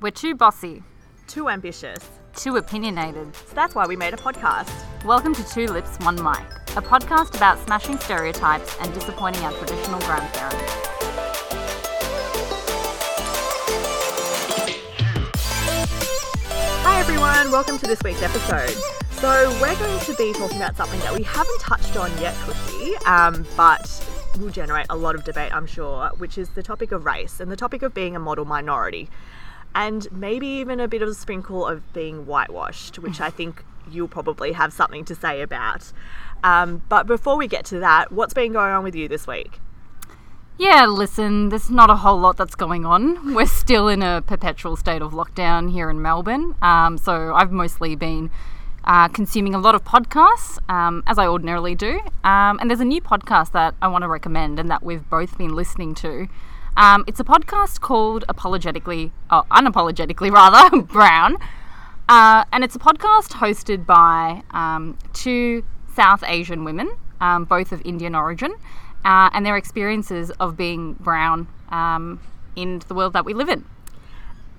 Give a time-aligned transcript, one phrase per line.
[0.00, 0.82] We're too bossy,
[1.26, 1.98] Too ambitious.
[2.34, 3.34] too opinionated.
[3.36, 4.72] So that's why we made a podcast.
[5.04, 6.40] Welcome to Two Lips, One Mic,
[6.76, 10.72] a podcast about smashing stereotypes and disappointing our traditional grandparents.
[16.82, 18.70] Hi everyone, welcome to this week's episode.
[19.12, 22.94] So we're going to be talking about something that we haven't touched on yet, Cushy,
[23.06, 23.88] um, but
[24.38, 27.50] will generate a lot of debate, I'm sure, which is the topic of race and
[27.52, 29.10] the topic of being a model minority.
[29.74, 34.08] And maybe even a bit of a sprinkle of being whitewashed, which I think you'll
[34.08, 35.92] probably have something to say about.
[36.42, 39.60] Um, but before we get to that, what's been going on with you this week?
[40.58, 43.34] Yeah, listen, there's not a whole lot that's going on.
[43.34, 46.54] We're still in a perpetual state of lockdown here in Melbourne.
[46.60, 48.30] Um, so I've mostly been
[48.84, 52.00] uh, consuming a lot of podcasts, um, as I ordinarily do.
[52.24, 55.38] Um, and there's a new podcast that I want to recommend and that we've both
[55.38, 56.28] been listening to.
[56.76, 61.36] Um, it's a podcast called Apologetically, oh, Unapologetically rather, Brown.
[62.08, 66.90] Uh, and it's a podcast hosted by um, two South Asian women,
[67.20, 68.54] um, both of Indian origin,
[69.04, 72.20] uh, and their experiences of being brown um,
[72.56, 73.64] in the world that we live in.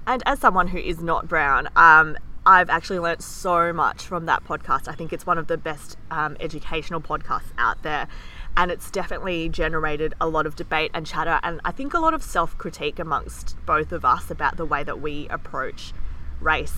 [0.07, 4.43] And as someone who is not brown, um, I've actually learnt so much from that
[4.43, 4.87] podcast.
[4.87, 8.07] I think it's one of the best um, educational podcasts out there.
[8.57, 12.13] And it's definitely generated a lot of debate and chatter, and I think a lot
[12.13, 15.93] of self critique amongst both of us about the way that we approach
[16.41, 16.75] race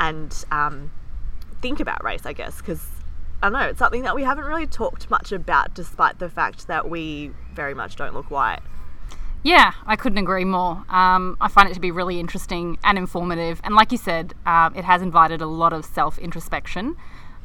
[0.00, 0.90] and um,
[1.62, 2.84] think about race, I guess, because
[3.42, 6.66] I don't know, it's something that we haven't really talked much about, despite the fact
[6.66, 8.60] that we very much don't look white.
[9.42, 10.84] Yeah, I couldn't agree more.
[10.88, 13.60] Um, I find it to be really interesting and informative.
[13.62, 16.96] And like you said, um, it has invited a lot of self introspection.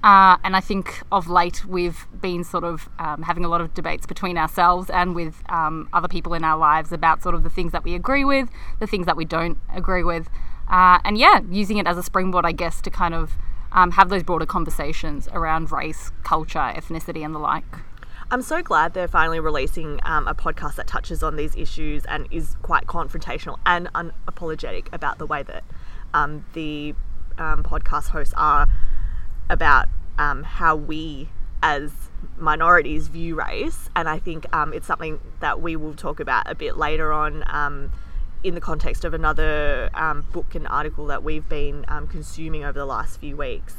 [0.01, 3.73] Uh, and I think of late we've been sort of um, having a lot of
[3.73, 7.49] debates between ourselves and with um, other people in our lives about sort of the
[7.49, 10.29] things that we agree with, the things that we don't agree with.
[10.69, 13.37] Uh, and yeah, using it as a springboard, I guess, to kind of
[13.73, 17.65] um, have those broader conversations around race, culture, ethnicity, and the like.
[18.31, 22.27] I'm so glad they're finally releasing um, a podcast that touches on these issues and
[22.31, 25.63] is quite confrontational and unapologetic about the way that
[26.13, 26.93] um, the
[27.39, 28.67] um, podcast hosts are
[29.49, 29.87] about
[30.17, 31.29] um, how we
[31.61, 31.91] as
[32.37, 33.89] minorities view race.
[33.95, 37.43] And I think um, it's something that we will talk about a bit later on
[37.47, 37.91] um,
[38.43, 39.89] in the context of another
[40.31, 43.75] book and article that we've been consuming over the last few weeks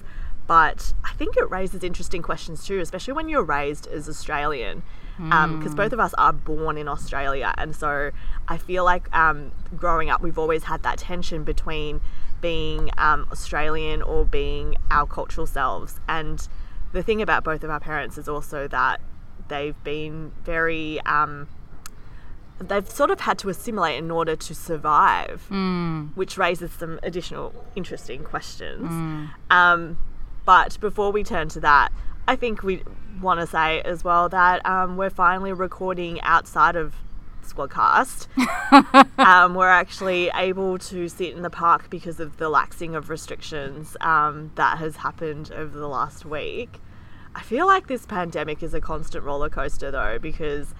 [0.50, 4.82] but I think it raises interesting questions too, especially when you're raised as Australian,
[5.16, 8.10] because both of us are born in Australia, and so
[8.48, 12.00] I feel like um, growing up, we've always had that tension between
[12.40, 16.00] being um, Australian or being our cultural selves.
[16.08, 16.46] And
[16.92, 19.00] the thing about both of our parents is also that
[19.48, 21.00] they've been very.
[21.02, 21.48] Um,
[22.58, 25.46] they've sort of had to assimilate in order to survive,
[26.14, 28.86] which raises some additional interesting questions.
[29.50, 29.98] Um,
[30.44, 31.90] but before we turn to that,
[32.28, 32.82] I think we
[33.20, 36.94] want to say as well that um, we're finally recording outside of
[37.42, 38.26] Squadcast.
[39.18, 43.96] um, we're actually able to sit in the park because of the laxing of restrictions
[44.00, 46.80] um, that has happened over the last week.
[47.34, 50.74] I feel like this pandemic is a constant roller coaster though, because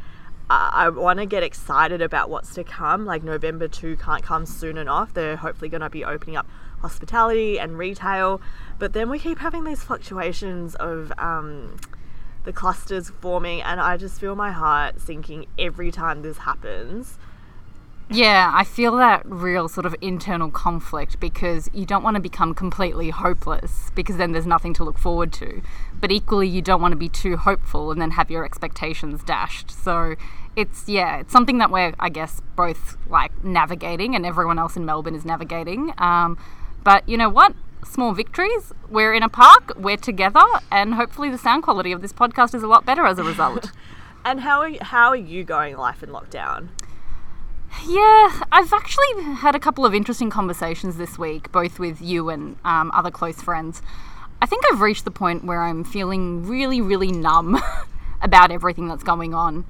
[0.51, 3.07] I, I want to get excited about what's to come.
[3.07, 5.15] Like November 2 can't come soon enough.
[5.15, 6.49] They're hopefully going to be opening up
[6.81, 8.41] hospitality and retail.
[8.79, 11.77] But then we keep having these fluctuations of um,
[12.45, 17.19] the clusters forming, and I just feel my heart sinking every time this happens.
[18.13, 22.55] Yeah, I feel that real sort of internal conflict because you don't want to become
[22.55, 25.63] completely hopeless because then there's nothing to look forward to.
[25.95, 29.71] But equally, you don't want to be too hopeful and then have your expectations dashed.
[29.71, 30.17] So
[30.57, 34.85] it's, yeah, it's something that we're, I guess, both like navigating and everyone else in
[34.85, 35.95] Melbourne is navigating.
[35.99, 36.37] Um,
[36.83, 37.55] but you know what?
[37.85, 38.73] Small victories.
[38.89, 42.63] We're in a park, we're together, and hopefully the sound quality of this podcast is
[42.63, 43.73] a lot better as a result.
[44.23, 46.69] And how are you, how are you going life in lockdown?
[47.87, 52.57] Yeah, I've actually had a couple of interesting conversations this week, both with you and
[52.63, 53.81] um, other close friends.
[54.43, 57.59] I think I've reached the point where I'm feeling really, really numb
[58.21, 59.65] about everything that's going on.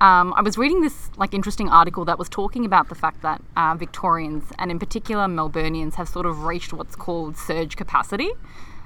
[0.00, 3.40] Um, I was reading this like interesting article that was talking about the fact that
[3.56, 8.30] uh, Victorians and in particular Melburnians have sort of reached what's called surge capacity,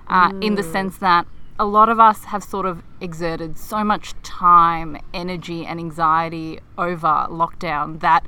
[0.09, 1.27] uh, in the sense that
[1.59, 7.27] a lot of us have sort of exerted so much time, energy, and anxiety over
[7.31, 8.25] lockdown that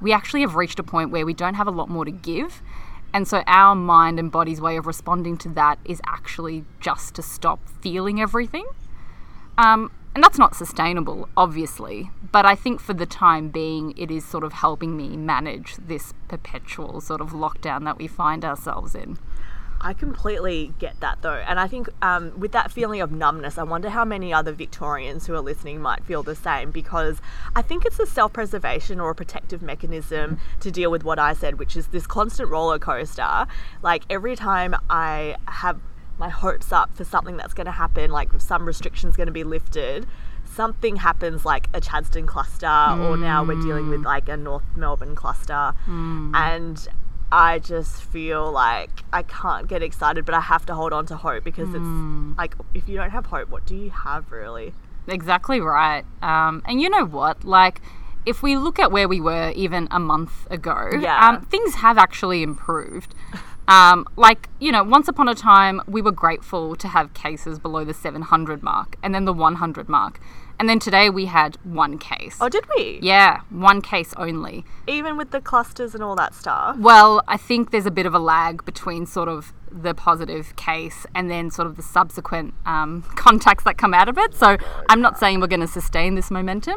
[0.00, 2.62] we actually have reached a point where we don't have a lot more to give.
[3.12, 7.22] And so our mind and body's way of responding to that is actually just to
[7.22, 8.64] stop feeling everything.
[9.58, 12.10] Um, and that's not sustainable, obviously.
[12.32, 16.12] But I think for the time being, it is sort of helping me manage this
[16.28, 19.18] perpetual sort of lockdown that we find ourselves in.
[19.84, 21.42] I completely get that though.
[21.46, 25.26] And I think um, with that feeling of numbness, I wonder how many other Victorians
[25.26, 27.20] who are listening might feel the same because
[27.56, 31.32] I think it's a self preservation or a protective mechanism to deal with what I
[31.32, 33.46] said, which is this constant roller coaster.
[33.82, 35.80] Like every time I have
[36.22, 39.42] my hopes up for something that's going to happen, like some restrictions going to be
[39.42, 40.06] lifted,
[40.44, 42.66] something happens like a Chadstone cluster,
[43.02, 45.74] or now we're dealing with like a North Melbourne cluster.
[45.88, 46.86] And
[47.32, 51.16] I just feel like I can't get excited, but I have to hold on to
[51.16, 54.72] hope because it's like if you don't have hope, what do you have really?
[55.08, 56.04] Exactly right.
[56.22, 57.42] Um, and you know what?
[57.42, 57.80] Like,
[58.24, 61.26] if we look at where we were even a month ago, Yeah.
[61.26, 63.12] um, things have actually improved.
[63.72, 67.86] Um, like, you know, once upon a time, we were grateful to have cases below
[67.86, 70.20] the 700 mark and then the 100 mark.
[70.60, 72.36] And then today we had one case.
[72.38, 72.98] Oh, did we?
[73.02, 74.66] Yeah, one case only.
[74.86, 76.76] Even with the clusters and all that stuff.
[76.78, 81.06] Well, I think there's a bit of a lag between sort of the positive case
[81.14, 84.34] and then sort of the subsequent um, contacts that come out of it.
[84.34, 84.58] So
[84.90, 86.76] I'm not saying we're going to sustain this momentum,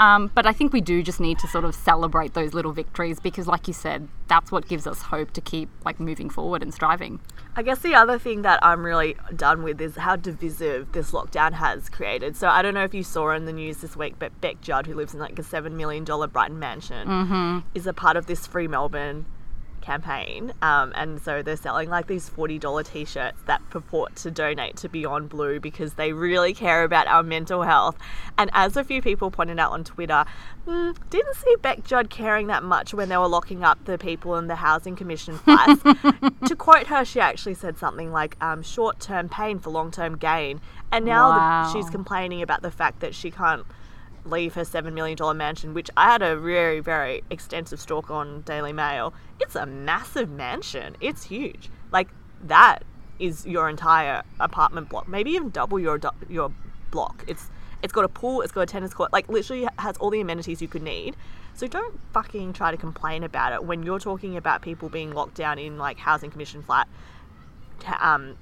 [0.00, 3.20] um, but I think we do just need to sort of celebrate those little victories
[3.20, 6.74] because, like you said, that's what gives us hope to keep like moving forward and
[6.74, 7.20] striving.
[7.56, 11.52] I guess the other thing that I'm really done with is how divisive this lockdown
[11.52, 12.36] has created.
[12.36, 14.86] So I don't know if you saw in the news this week, but Bec Judd,
[14.86, 18.46] who lives in like a seven million dollar Brighton mansion, is a part of this
[18.46, 19.26] Free Melbourne
[19.84, 20.52] campaign.
[20.62, 24.88] Um, and so they're selling like these $40 t shirts that purport to donate to
[24.88, 27.96] Beyond Blue because they really care about our mental health.
[28.38, 30.24] And as a few people pointed out on Twitter,
[30.66, 34.36] mm, didn't see Bec Judd caring that much when they were locking up the people
[34.36, 35.82] in the Housing Commission flats.
[36.46, 40.16] to quote her, she actually said something like um, short term pain for long term
[40.16, 40.60] gain.
[40.90, 41.64] And now Wow.
[41.66, 43.64] the, she's complaining about the fact that she can't
[44.24, 48.42] leave her seven million dollar mansion, which I had a very, very extensive stalk on
[48.42, 49.14] Daily Mail.
[49.40, 50.96] It's a massive mansion.
[51.00, 51.70] It's huge.
[51.92, 52.08] Like
[52.42, 52.84] that
[53.18, 56.52] is your entire apartment block, maybe even double your your
[56.90, 57.24] block.
[57.26, 57.50] It's
[57.82, 60.62] it's got a pool, it's got a tennis court, like literally has all the amenities
[60.62, 61.16] you could need.
[61.52, 65.34] So don't fucking try to complain about it when you're talking about people being locked
[65.34, 66.88] down in like housing commission flat
[68.00, 68.36] um,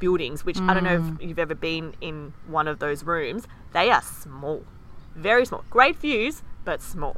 [0.00, 3.46] buildings, which I don't know if you've ever been in one of those rooms.
[3.72, 4.64] They are small,
[5.14, 5.64] very small.
[5.70, 7.16] Great views, but small.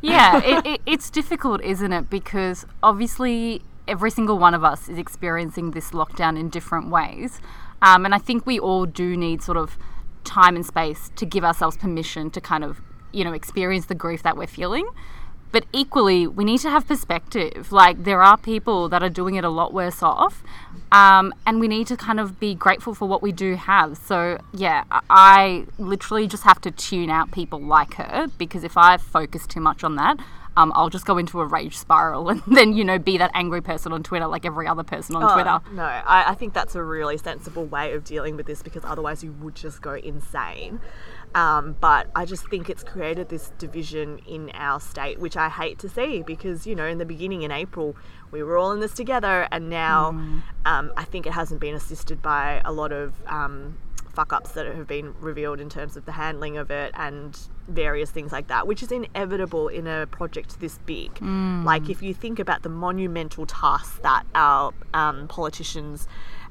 [0.00, 2.10] yeah, it, it, it's difficult, isn't it?
[2.10, 7.40] Because obviously, every single one of us is experiencing this lockdown in different ways.
[7.82, 9.76] Um, and I think we all do need sort of
[10.24, 12.80] time and space to give ourselves permission to kind of,
[13.12, 14.86] you know, experience the grief that we're feeling.
[15.54, 17.70] But equally, we need to have perspective.
[17.70, 20.42] Like, there are people that are doing it a lot worse off.
[20.90, 23.96] Um, and we need to kind of be grateful for what we do have.
[23.96, 28.96] So, yeah, I- literally just have to tune out people like her because if I
[28.96, 30.16] focus too much on that,
[30.56, 33.60] um, I'll just go into a rage spiral and then, you know, be that angry
[33.60, 35.60] person on Twitter like every other person on Oh, Twitter.
[35.72, 39.22] No, I, I think that's a really sensible way of dealing with this because otherwise
[39.22, 40.80] you would just go insane.
[41.34, 45.78] Um, but I just think it's created this division in our state, which I hate
[45.80, 47.96] to see because, you know, in the beginning in April,
[48.30, 50.10] we were all in this together, and now
[50.64, 53.78] um, I think it hasn't been assisted by a lot of um,
[54.12, 58.10] fuck ups that have been revealed in terms of the handling of it and various
[58.10, 61.20] things like that, which is inevitable in a project this big.
[61.64, 66.06] Like, if you think about the monumental tasks that our um, politicians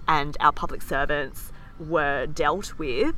[0.10, 3.16] and our public servants were dealt with,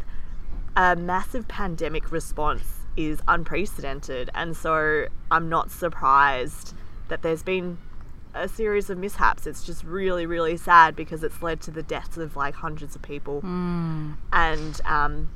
[0.75, 2.63] a massive pandemic response
[2.97, 4.29] is unprecedented.
[4.33, 6.73] And so I'm not surprised
[7.07, 7.77] that there's been
[8.33, 9.47] a series of mishaps.
[9.47, 13.01] It's just really, really sad because it's led to the deaths of like hundreds of
[13.01, 13.39] people
[14.33, 15.29] and um,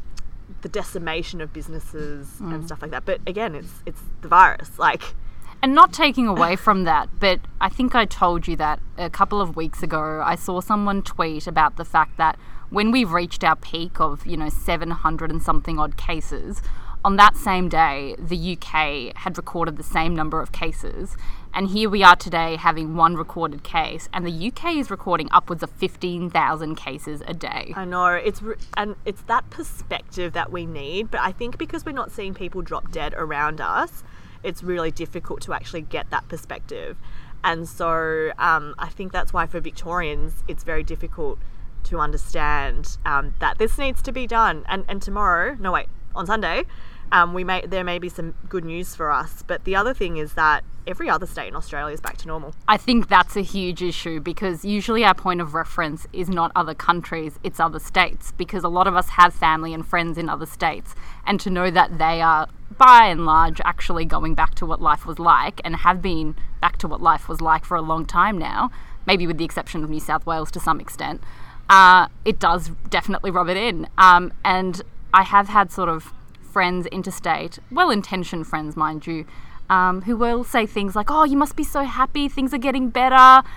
[0.62, 3.06] the decimation of businesses and stuff like that.
[3.06, 4.78] But again, it's it's the virus.
[4.78, 5.16] Like,
[5.62, 9.42] And not taking away from that, but I think I told you that a couple
[9.42, 10.22] of weeks ago.
[10.26, 12.38] I saw someone tweet about the fact that
[12.70, 16.62] when we reached our peak of, you know, 700 and something odd cases,
[17.04, 21.16] on that same day, the UK had recorded the same number of cases.
[21.54, 25.64] And here we are today having one recorded case, and the UK is recording upwards
[25.64, 27.74] of 15,000 cases a day.
[27.76, 31.10] I know it's re- and it's that perspective that we need.
[31.10, 34.04] But I think because we're not seeing people drop dead around us,
[34.44, 36.98] it's really difficult to actually get that perspective.
[37.44, 41.40] And so um, I think that's why for Victorians, it's very difficult
[41.86, 44.64] to understand um, that this needs to be done.
[44.68, 46.66] And and tomorrow, no wait, on Sunday,
[47.12, 49.44] um, we may there may be some good news for us.
[49.46, 52.54] But the other thing is that every other state in Australia is back to normal.
[52.68, 56.74] I think that's a huge issue because usually our point of reference is not other
[56.74, 60.48] countries, it's other states because a lot of us have family and friends in other
[60.48, 60.96] states.
[61.26, 65.06] And to know that they are, by and large, actually going back to what life
[65.06, 68.38] was like and have been back to what life was like for a long time
[68.38, 68.72] now,
[69.06, 71.22] maybe with the exception of New South Wales to some extent,
[71.70, 73.88] uh, it does definitely rub it in.
[73.98, 74.82] Um, and
[75.14, 79.26] I have had sort of friends interstate, well intentioned friends, mind you,
[79.70, 82.90] um, who will say things like, Oh, you must be so happy, things are getting
[82.90, 83.48] better.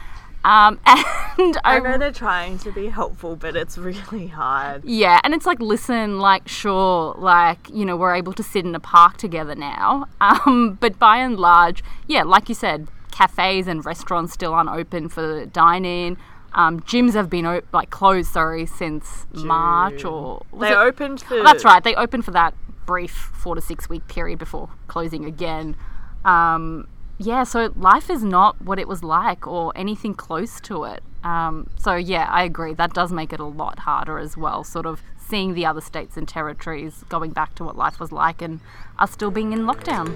[0.44, 4.84] Um, and I know they're trying to be helpful, but it's really hard.
[4.84, 8.74] Yeah, and it's like, listen, like, sure, like, you know, we're able to sit in
[8.74, 10.06] a park together now.
[10.20, 15.08] Um, but by and large, yeah, like you said, cafes and restaurants still aren't open
[15.08, 16.16] for dine in.
[16.54, 21.36] Um, gyms have been op- like closed, sorry, since March or They it- opened for
[21.40, 21.82] Oh, that's right.
[21.82, 22.54] They opened for that
[22.84, 25.76] brief four to six week period before closing again.
[26.24, 31.02] Um, yeah, so life is not what it was like or anything close to it.
[31.24, 32.74] Um, so, yeah, I agree.
[32.74, 36.16] That does make it a lot harder as well, sort of seeing the other states
[36.16, 38.60] and territories going back to what life was like and
[38.98, 40.12] us still being in lockdown.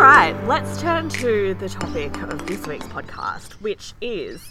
[0.00, 4.48] Right, let's turn to the topic of this week's podcast, which is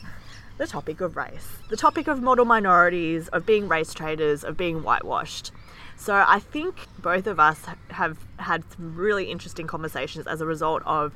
[0.60, 4.84] the topic of race, the topic of model minorities, of being race traders, of being
[4.84, 5.52] whitewashed.
[5.98, 10.84] So I think both of us have had some really interesting conversations as a result
[10.86, 11.14] of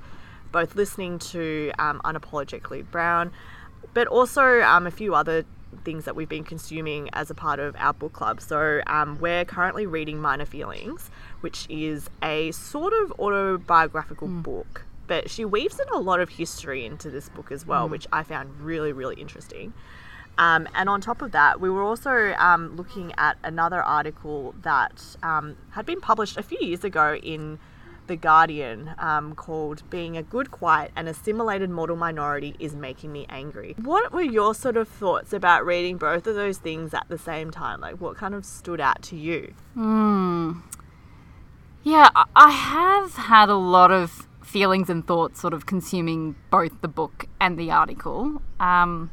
[0.52, 3.32] both listening to um, Unapologetically Brown,
[3.94, 5.46] but also um, a few other
[5.84, 8.42] things that we've been consuming as a part of our book club.
[8.42, 11.10] So um, we're currently reading Minor Feelings,
[11.42, 16.86] which is a sort of autobiographical book, but she weaves in a lot of history
[16.86, 19.74] into this book as well, which I found really, really interesting.
[20.38, 25.04] Um, and on top of that, we were also um, looking at another article that
[25.22, 27.60] um, had been published a few years ago in
[28.08, 33.26] The Guardian um, called Being a Good, Quiet, and Assimilated Model Minority is Making Me
[33.30, 33.76] Angry.
[33.82, 37.50] What were your sort of thoughts about reading both of those things at the same
[37.52, 37.80] time?
[37.82, 39.54] Like, what kind of stood out to you?
[41.84, 46.80] Yeah, I- I have had a lot of feelings and thoughts sort of consuming both
[46.82, 48.42] the book and the article.
[48.60, 49.12] Um,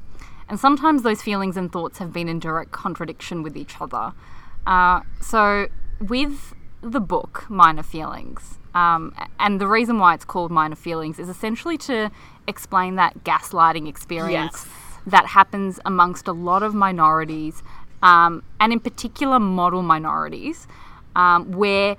[0.49, 4.13] and sometimes those feelings and thoughts have been in direct contradiction with each other.
[4.67, 5.69] Uh, so,
[6.01, 11.29] with the book, Minor Feelings, um, and the reason why it's called Minor Feelings is
[11.29, 12.11] essentially to
[12.47, 14.69] explain that gaslighting experience Yes.
[15.07, 17.63] that happens amongst a lot of minorities,
[18.03, 20.67] um, and in particular model minorities,
[21.17, 21.97] um, where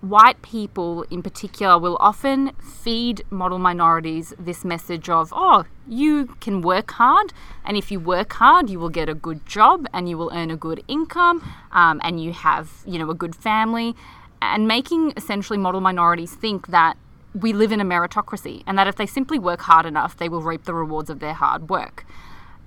[0.00, 6.60] white people in particular will often feed model minorities this message of, oh, you can
[6.60, 7.32] work hard,
[7.64, 10.50] and if you work hard, you will get a good job and you will earn
[10.50, 13.96] a good income, um, and you have, you know, a good family,
[14.40, 16.96] and making essentially model minorities think that
[17.34, 20.42] we live in a meritocracy and that if they simply work hard enough, they will
[20.42, 22.06] reap the rewards of their hard work.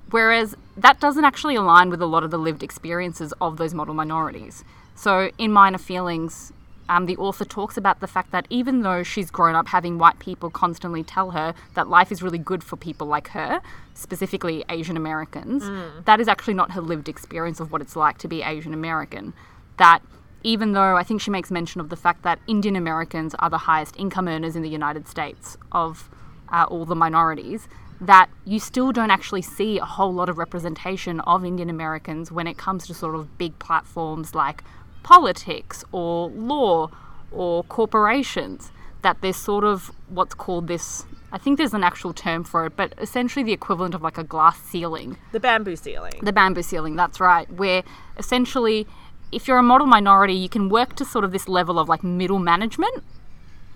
[0.09, 3.93] Whereas that doesn't actually align with a lot of the lived experiences of those model
[3.93, 4.63] minorities.
[4.95, 6.51] So, in Minor Feelings,
[6.89, 10.19] um, the author talks about the fact that even though she's grown up having white
[10.19, 13.61] people constantly tell her that life is really good for people like her,
[13.93, 15.63] specifically Asian Americans,
[16.05, 19.33] that is actually not her lived experience of what it's like to be Asian American.
[19.77, 20.01] That
[20.47, 23.57] even though I think she makes mention of the fact that Indian Americans are the
[23.57, 26.09] highest income earners in the United States of
[26.53, 27.67] uh, all the minorities,
[27.99, 32.47] that you still don't actually see a whole lot of representation of Indian Americans when
[32.47, 34.63] it comes to sort of big platforms like
[35.03, 36.89] politics or law
[37.29, 38.71] or corporations.
[39.01, 42.77] That there's sort of what's called this, I think there's an actual term for it,
[42.77, 46.13] but essentially the equivalent of like a glass ceiling The bamboo ceiling.
[46.21, 47.83] the bamboo ceiling, that's right, where
[48.17, 48.87] essentially
[49.31, 52.03] if you're a model minority, you can work to sort of this level of like
[52.03, 53.03] middle management.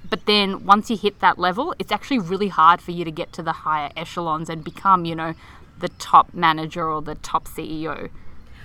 [0.09, 3.31] But then once you hit that level, it's actually really hard for you to get
[3.33, 5.33] to the higher echelons and become, you know,
[5.79, 8.09] the top manager or the top CEO.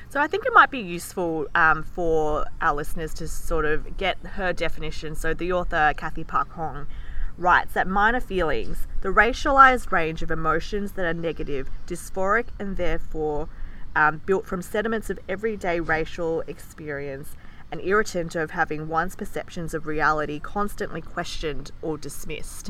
[0.08, 4.18] So I think it might be useful um, for our listeners to sort of get
[4.18, 5.14] her definition.
[5.14, 6.86] So the author Cathy Park Hong
[7.36, 13.48] writes that minor feelings, the racialized range of emotions that are negative, dysphoric, and therefore
[13.96, 17.30] um, built from sediments of everyday racial experience,
[17.72, 22.68] an irritant of having one's perceptions of reality constantly questioned or dismissed.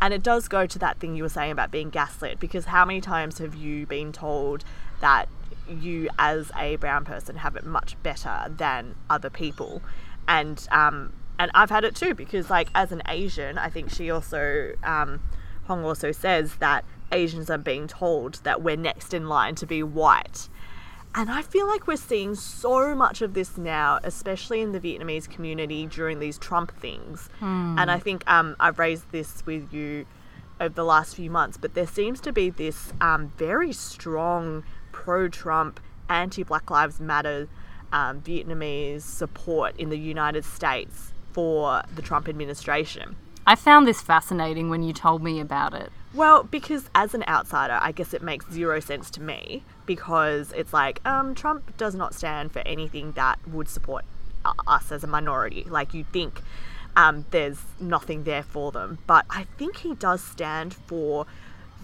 [0.00, 2.84] And it does go to that thing you were saying about being gaslit, because how
[2.84, 4.64] many times have you been told
[5.00, 5.28] that
[5.68, 9.82] you as a brown person have it much better than other people?
[10.26, 14.10] And um and I've had it too because like as an Asian I think she
[14.10, 15.20] also um
[15.64, 19.82] Hong also says that Asians are being told that we're next in line to be
[19.82, 20.48] white
[21.14, 25.28] And I feel like we're seeing so much of this now, especially in the Vietnamese
[25.28, 27.28] community during these Trump things.
[27.78, 30.06] And I think um, I've raised this with you
[30.58, 35.28] over the last few months, but there seems to be this um, very strong pro
[35.28, 37.48] Trump, anti Black Lives Matter
[37.92, 43.16] um, Vietnamese support in the United States for the Trump administration.
[43.46, 45.92] I found this fascinating when you told me about it.
[46.14, 50.72] Well, because as an outsider, I guess it makes zero sense to me because it's
[50.72, 54.04] like um, Trump does not stand for anything that would support
[54.66, 55.64] us as a minority.
[55.68, 56.42] Like you think
[56.96, 61.26] um, there's nothing there for them, but I think he does stand for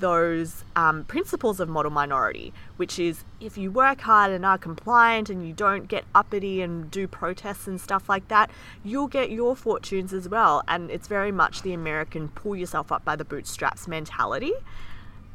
[0.01, 5.31] those um, principles of model minority, which is if you work hard and are compliant
[5.31, 8.51] and you don't get uppity and do protests and stuff like that,
[8.85, 10.63] you'll get your fortunes as well.
[10.69, 14.53] And it's very much the American pull yourself up by the bootstraps mentality.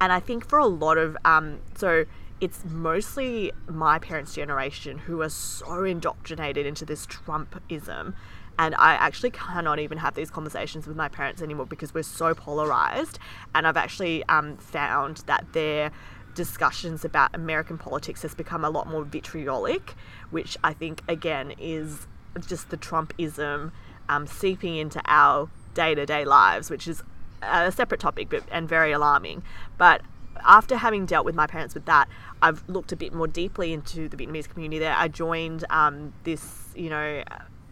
[0.01, 2.05] And I think for a lot of, um, so
[2.41, 8.13] it's mostly my parents' generation who are so indoctrinated into this Trumpism.
[8.59, 12.33] And I actually cannot even have these conversations with my parents anymore because we're so
[12.33, 13.19] polarized.
[13.55, 15.91] And I've actually um, found that their
[16.35, 19.95] discussions about American politics has become a lot more vitriolic,
[20.31, 22.07] which I think, again, is
[22.47, 23.71] just the Trumpism
[24.09, 27.03] um, seeping into our day to day lives, which is
[27.41, 29.43] a separate topic but, and very alarming.
[29.77, 30.01] But
[30.45, 32.07] after having dealt with my parents with that,
[32.41, 34.95] I've looked a bit more deeply into the Vietnamese community there.
[34.95, 37.23] I joined um, this, you know,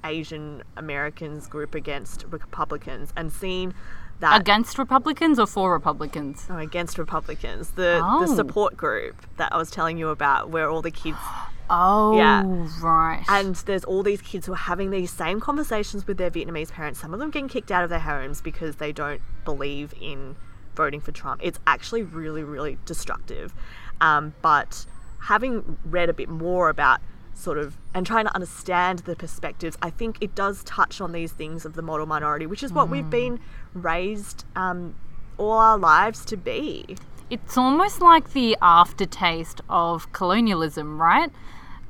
[0.04, 3.74] Asian Americans group against Republicans and seen
[4.20, 6.46] that Against Republicans or for Republicans?
[6.48, 8.20] no, against Republicans, the Oh.
[8.22, 11.18] the support group that I was telling you about, where all the kids
[11.74, 12.44] Oh, Yeah.
[12.82, 13.24] right.
[13.30, 17.00] and there's all these kids who are having these same conversations with their Vietnamese parents.
[17.00, 20.36] Some of them getting kicked out of their homes because they don't believe in
[20.76, 21.40] voting for Trump.
[21.44, 23.54] It's actually really, really destructive.
[24.02, 24.86] Um, but
[25.22, 27.00] having read a bit more about
[27.34, 31.32] sort of and trying to understand the perspectives, I think it does touch on these
[31.32, 33.40] things of the model minority, which is what we've been
[33.74, 34.96] raised um,
[35.38, 36.96] all our lives to be.
[37.30, 41.32] It's almost like the aftertaste of colonialism, right?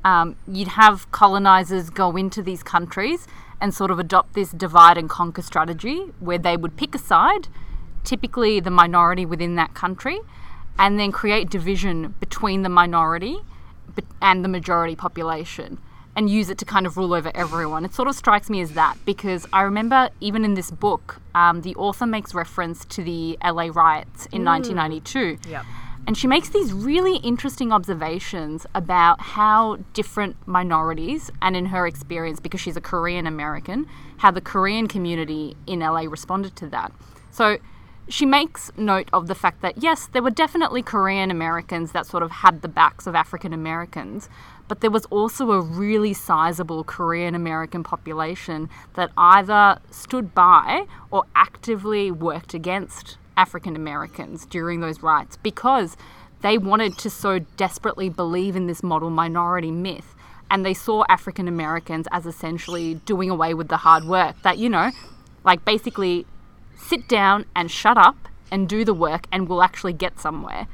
[0.04, 3.26] Um, you'd have colonizers go into these countries
[3.60, 7.48] and sort of adopt this divide and conquer strategy where they would pick a side,
[8.04, 10.18] typically the minority within that country,
[10.78, 13.38] and then create division between the minority
[14.20, 15.78] and the majority population
[16.14, 17.84] and use it to kind of rule over everyone.
[17.84, 21.62] It sort of strikes me as that because I remember even in this book, um,
[21.62, 25.38] the author makes reference to the LA riots in 1992.
[25.48, 25.64] Yep.
[26.06, 32.40] And she makes these really interesting observations about how different minorities, and in her experience,
[32.40, 36.92] because she's a Korean American, how the Korean community in LA responded to that.
[37.30, 37.58] So
[38.08, 42.22] she makes note of the fact that, yes, there were definitely Korean Americans that sort
[42.22, 44.28] of had the backs of African Americans,
[44.68, 51.24] but there was also a really sizable Korean American population that either stood by or
[51.34, 55.96] actively worked against African Americans during those riots because
[56.42, 60.14] they wanted to so desperately believe in this model minority myth.
[60.50, 64.68] And they saw African Americans as essentially doing away with the hard work that, you
[64.68, 64.90] know,
[65.44, 66.26] like basically
[66.82, 70.66] sit down and shut up and do the work and we'll actually get somewhere.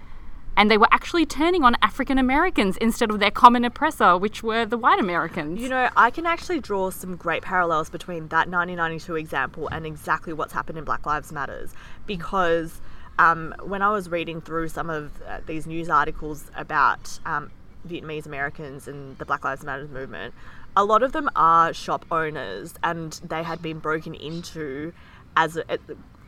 [0.56, 4.66] And they were actually turning on African Americans instead of their common oppressor, which were
[4.66, 5.60] the white Americans.
[5.60, 10.32] You know, I can actually draw some great parallels between that 1992 example and exactly
[10.32, 11.72] what's happened in Black Lives Matters
[12.06, 12.80] because
[13.20, 17.52] um, when I was reading through some of uh, these news articles about um,
[17.86, 20.34] Vietnamese Americans and the Black Lives Matter movement,
[20.76, 24.92] a lot of them are shop owners and they had been broken into
[25.38, 25.78] as a, a-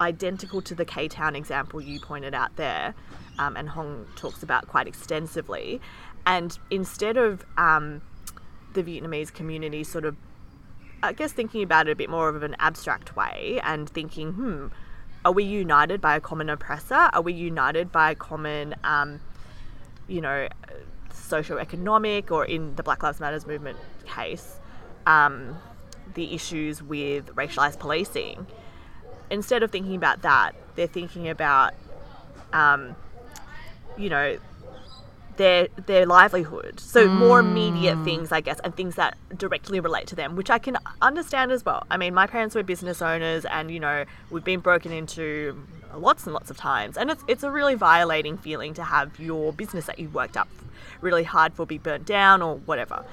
[0.01, 2.95] identical to the K Town example you pointed out there,
[3.39, 5.81] um, and Hong talks about quite extensively.
[6.25, 8.03] And instead of um,
[8.73, 10.17] the Vietnamese community sort of,
[11.03, 14.67] I guess, thinking about it a bit more of an abstract way and thinking, hmm,
[15.25, 16.95] are we united by a common oppressor?
[16.95, 19.21] Are we united by a common, um,
[20.07, 20.49] you know,
[21.13, 24.61] socio-economic or in the Black Lives Matters movement case,
[25.07, 25.59] um,
[26.15, 28.47] the issues with racialized policing?
[29.31, 31.75] Instead of thinking about that, they're thinking about,
[32.53, 32.97] um,
[33.97, 34.39] you know,
[35.37, 36.81] their their livelihood.
[36.81, 40.59] So more immediate things, I guess, and things that directly relate to them, which I
[40.59, 41.87] can understand as well.
[41.91, 45.57] I mean, my parents were business owners, and you know, we've been broken into
[45.95, 49.53] lots and lots of times, and it's it's a really violating feeling to have your
[49.53, 50.49] business that you worked up
[51.01, 53.05] really hard for be burnt down or whatever.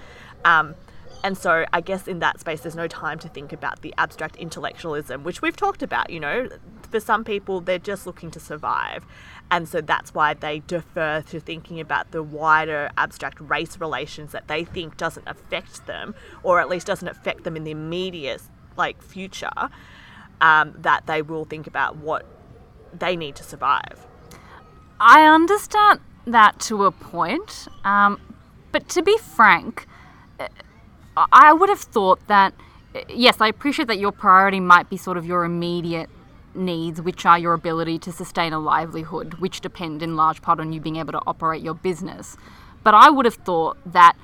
[0.43, 0.75] Um,
[1.23, 4.35] and so I guess in that space, there's no time to think about the abstract
[4.37, 6.09] intellectualism, which we've talked about.
[6.09, 6.49] You know,
[6.89, 9.05] for some people, they're just looking to survive.
[9.49, 14.47] And so that's why they defer to thinking about the wider abstract race relations that
[14.47, 18.41] they think doesn't affect them, or at least doesn't affect them in the immediate
[18.77, 19.69] like future.
[20.39, 22.23] Um, that they will think about what
[22.93, 24.05] they need to survive.
[24.99, 28.19] I understand that to a point, um,
[28.71, 29.87] but to be frank,
[31.31, 32.53] I would have thought that
[32.95, 36.09] uh, yes, I appreciate that your priority might be sort of your immediate
[36.55, 40.73] needs, which are your ability to sustain a livelihood, which depend in large part on
[40.73, 42.37] you being able to operate your business.
[42.83, 44.15] But I would have thought that,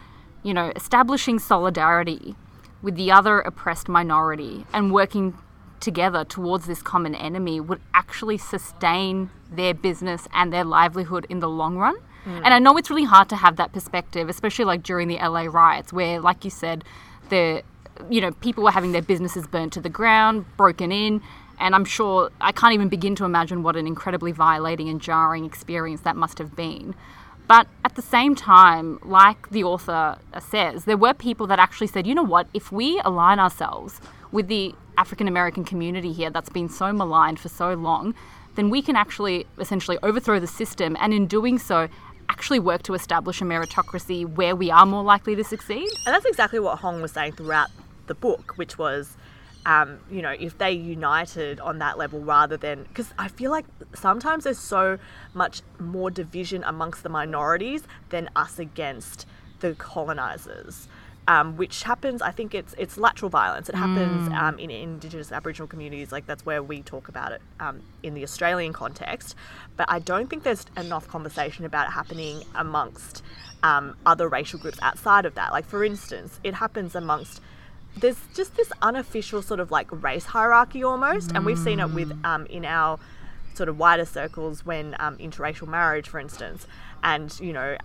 [0.42, 2.36] you know, establishing solidarity
[2.82, 5.38] with the other oppressed minority and working
[5.80, 11.50] together towards this common enemy would actually sustain their business and their livelihood in the
[11.50, 11.96] long run.
[12.26, 12.42] Mm.
[12.46, 15.44] And I know it's really hard to have that perspective, especially like during the LA
[15.44, 16.84] riots, where, like you said,
[17.30, 17.64] the
[18.10, 21.22] you know people were having their businesses burnt to the ground, broken in,
[21.60, 25.46] and I'm sure I can't even begin to imagine what an incredibly violating and jarring
[25.46, 26.96] experience that must have been.
[27.48, 32.08] But at the same time, like the author says, there were people that actually said,
[32.08, 34.00] you know what, if we align ourselves
[34.32, 38.16] with the African American community here that's been so maligned for so long,
[38.56, 41.90] then we can actually essentially overthrow the system and in doing so
[42.34, 45.88] actually work to establish a meritocracy where we are more likely to succeed.
[46.06, 47.70] And that's exactly what Hong was saying throughout
[48.08, 49.16] the book, which was
[49.66, 53.66] um, you know, if they united on that level rather than because I feel like
[53.96, 55.00] sometimes there's so
[55.34, 59.26] much more division amongst the minorities than us against
[59.62, 60.90] the colonizers.
[61.26, 63.70] Um, which happens, I think it's it's lateral violence.
[63.70, 64.38] It happens mm.
[64.38, 68.24] um, in Indigenous Aboriginal communities, like that's where we talk about it um, in the
[68.24, 69.34] Australian context.
[69.78, 73.24] But I don't think there's enough conversation about it happening amongst
[73.64, 75.54] um, other racial groups outside of that.
[75.54, 77.40] Like for instance, it happens amongst
[77.96, 82.10] there's just this unofficial sort of like race hierarchy almost, and we've seen it with
[82.10, 82.26] mm.
[82.26, 83.00] um, in our
[83.54, 86.68] sort of wider circles when um, interracial marriage, for instance,
[87.02, 87.78] and you know.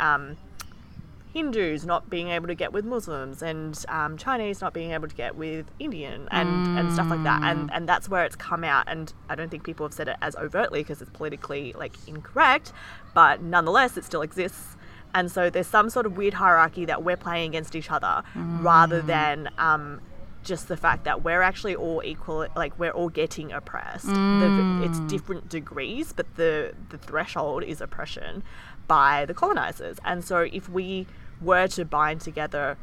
[1.39, 5.15] Hindus not being able to get with Muslims and um, Chinese not being able to
[5.15, 6.81] get with Indian and, mm.
[6.81, 7.43] and stuff like that.
[7.45, 7.77] And, mm.
[7.77, 8.87] and that's where it's come out.
[8.89, 12.73] And I don't think people have said it as overtly because it's politically like incorrect,
[13.15, 14.77] but nonetheless, it still exists
[15.15, 18.63] and so there's some sort of weird hierarchy that we're playing against each other mm.
[18.63, 20.03] rather than um,
[20.45, 24.81] just the fact that we're actually all equal like we're all getting oppressed mm.
[24.81, 28.43] the, it's different degrees but the the threshold is oppression
[28.87, 31.07] by the colonizers and so if we
[31.41, 32.77] were to bind together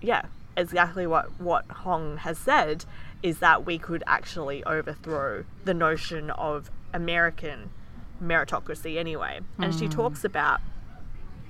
[0.00, 0.22] yeah
[0.56, 2.84] exactly what what hong has said
[3.22, 7.70] is that we could actually overthrow the notion of american
[8.22, 9.78] meritocracy anyway and mm.
[9.78, 10.60] she talks about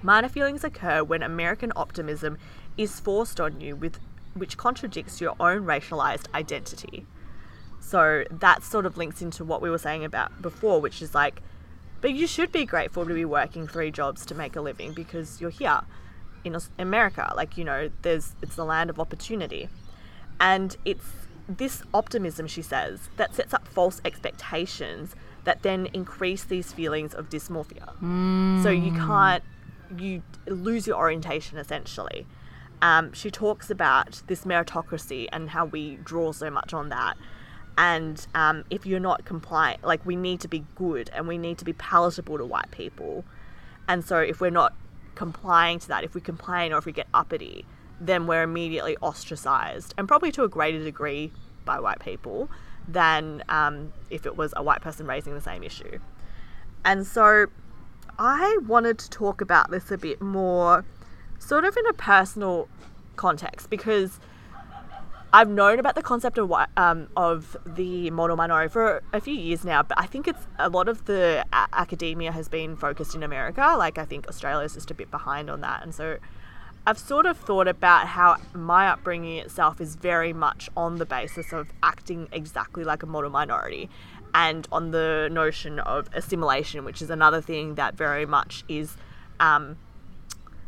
[0.03, 2.39] Minor feelings occur when American optimism
[2.77, 3.99] is forced on you with
[4.35, 7.07] which contradicts your own racialized identity.
[7.81, 11.41] So that sort of links into what we were saying about before, which is like,
[12.01, 15.41] but you should be grateful to be working three jobs to make a living because
[15.41, 15.81] you're here
[16.47, 17.33] in America.
[17.37, 19.69] Like, you know, there's it's the land of opportunity.
[20.41, 21.07] And it's
[21.49, 27.31] this optimism, she says, that sets up false expectations that then increase these feelings of
[27.31, 27.97] dysmorphia.
[28.03, 28.63] Mm.
[28.63, 29.43] So you can't
[29.97, 32.27] you lose your orientation essentially.
[32.83, 37.17] Um, she talks about this meritocracy and how we draw so much on that.
[37.79, 41.59] And um, if you're not compliant, like we need to be good and we need
[41.59, 43.25] to be palatable to white people.
[43.89, 44.75] And so if we're not
[45.17, 47.65] complying to that, if we complain or if we get uppity,
[48.01, 51.33] then we're immediately ostracized and probably to a greater degree
[51.65, 52.49] by white people
[52.87, 55.99] than um, if it was a white person raising the same issue.
[56.85, 57.47] And so
[58.19, 60.85] I wanted to talk about this a bit more,
[61.39, 62.69] sort of in a personal
[63.17, 64.21] context, because
[65.33, 69.65] I've known about the concept of um, of the model minority for a few years
[69.65, 73.23] now, but I think it's a lot of the a- academia has been focused in
[73.23, 73.75] America.
[73.77, 76.19] Like I think Australia is just a bit behind on that, and so
[76.87, 81.53] I've sort of thought about how my upbringing itself is very much on the basis
[81.53, 83.91] of acting exactly like a model minority
[84.33, 88.97] and on the notion of assimilation, which is another thing that very much is
[89.41, 89.77] um,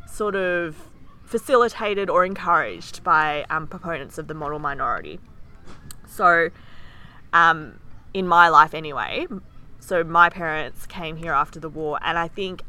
[0.09, 0.88] sort of
[1.29, 5.21] facilitated or encouraged by um, proponents of the model minority.
[6.07, 6.49] So,
[7.35, 7.81] um,
[8.14, 9.27] in my life anyway,
[9.79, 12.62] so my parents came here after the war, and I think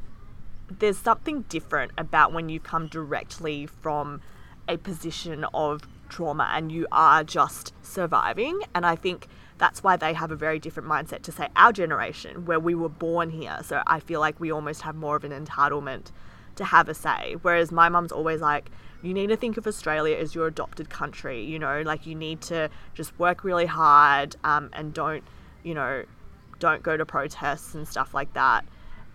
[0.69, 4.21] there's something different about when you come directly from
[4.67, 8.61] a position of trauma and you are just surviving.
[8.75, 12.45] And I think that's why they have a very different mindset to say our generation
[12.45, 15.45] where we were born here so i feel like we almost have more of an
[15.45, 16.11] entitlement
[16.59, 18.69] to have a say whereas my mum's always like
[19.01, 22.39] you need to think of australia as your adopted country you know like you need
[22.41, 25.23] to just work really hard um, and don't
[25.63, 26.03] you know
[26.59, 28.65] don't go to protests and stuff like that.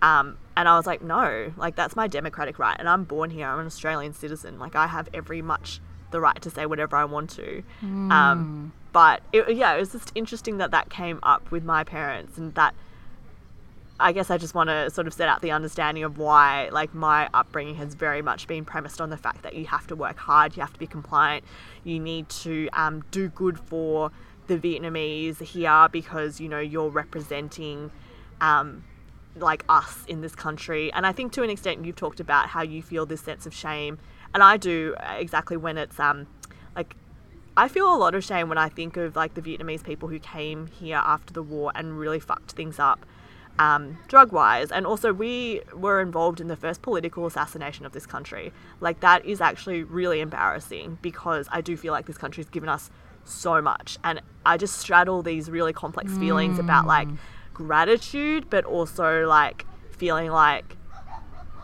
[0.03, 3.47] Um, and I was like, no, like that's my democratic right, and I'm born here.
[3.47, 4.59] I'm an Australian citizen.
[4.59, 5.81] Like I have every much
[6.11, 7.63] the right to say whatever I want to.
[8.11, 12.37] Um, but it, yeah, it was just interesting that that came up with my parents,
[12.37, 12.75] and that
[13.99, 16.95] I guess I just want to sort of set out the understanding of why, like,
[16.95, 20.19] my upbringing has very much been premised on the fact that you have to work
[20.19, 21.45] hard, you have to be compliant,
[21.85, 24.11] you need to um, do good for
[24.49, 27.91] the Vietnamese here because you know you're representing.
[28.41, 28.85] Um,
[29.37, 30.93] like us in this country.
[30.93, 33.55] And I think to an extent you've talked about how you feel this sense of
[33.55, 33.99] shame.
[34.33, 36.27] And I do uh, exactly when it's um
[36.77, 36.95] like
[37.57, 40.19] I feel a lot of shame when I think of like the Vietnamese people who
[40.19, 43.07] came here after the war and really fucked things up.
[43.57, 48.05] Um, drug wise, and also we were involved in the first political assassination of this
[48.05, 48.53] country.
[48.81, 52.91] Like, that is actually really embarrassing because I do feel like this country's given us
[53.25, 57.09] so much, and I just straddle these really complex feelings about like
[57.55, 60.77] gratitude, but also like feeling like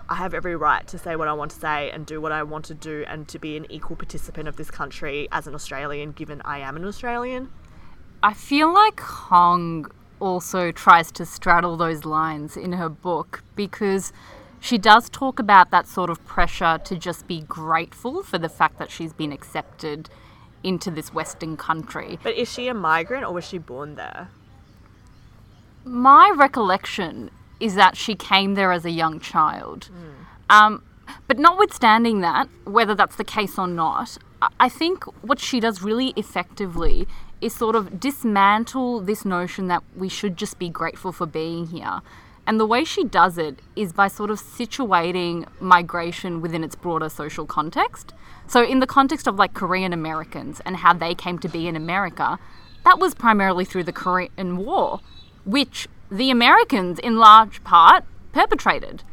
[0.08, 2.42] I have every right to say what I want to say and do what I
[2.42, 6.12] want to do and to be an equal participant of this country as an Australian,
[6.12, 7.50] given I am an Australian.
[8.22, 14.12] I feel like Hong also tries to straddle those lines in her book because
[14.60, 18.78] she does talk about that sort of pressure to just be grateful for the fact
[18.78, 20.10] that she's been accepted
[20.62, 22.18] into this Western country.
[22.22, 24.28] But is she a migrant or was she born there?
[25.84, 29.88] My recollection is that she came there as a young child.
[30.50, 30.82] Um,
[31.26, 35.82] but notwithstanding that, whether that's the case or not, I- I think what she does
[35.82, 37.08] really effectively
[37.40, 42.00] is sort of dismantle this notion that we should just be grateful for being here.
[42.46, 47.08] And the way she does it is by sort of situating migration within its broader
[47.08, 48.12] social context.
[48.46, 51.76] So, in the context of like Korean Americans and how they came to be in
[51.76, 52.38] America,
[52.84, 55.00] that was primarily through the Korean War,
[55.44, 59.04] which the Americans, in large part, perpetrated.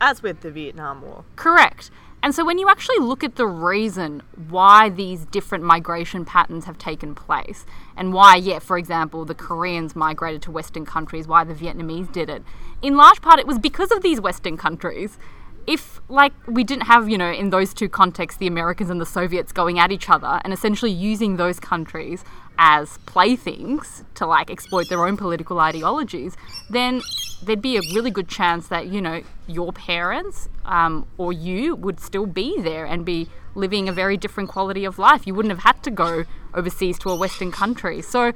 [0.00, 1.24] As with the Vietnam War.
[1.36, 1.90] Correct.
[2.22, 6.76] And so when you actually look at the reason why these different migration patterns have
[6.76, 7.64] taken place,
[7.96, 12.28] and why, yeah, for example, the Koreans migrated to Western countries, why the Vietnamese did
[12.28, 12.42] it,
[12.82, 15.18] in large part it was because of these Western countries.
[15.66, 19.06] If, like, we didn't have, you know, in those two contexts, the Americans and the
[19.06, 22.24] Soviets going at each other and essentially using those countries
[22.62, 26.36] as playthings to, like, exploit their own political ideologies,
[26.68, 27.00] then
[27.42, 31.98] there'd be a really good chance that, you know, your parents um, or you would
[31.98, 35.26] still be there and be living a very different quality of life.
[35.26, 38.02] You wouldn't have had to go overseas to a Western country.
[38.02, 38.32] So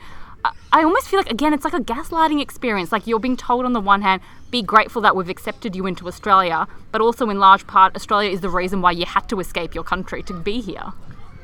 [0.73, 2.93] I- almost feel like, again, it's like a gaslighting experience.
[2.93, 6.09] Like you're being told on the one hand, be grateful that we've accepted you into
[6.09, 9.75] Australia, but also in large part, Australia is the reason why you had to escape
[9.75, 10.95] your country to be here.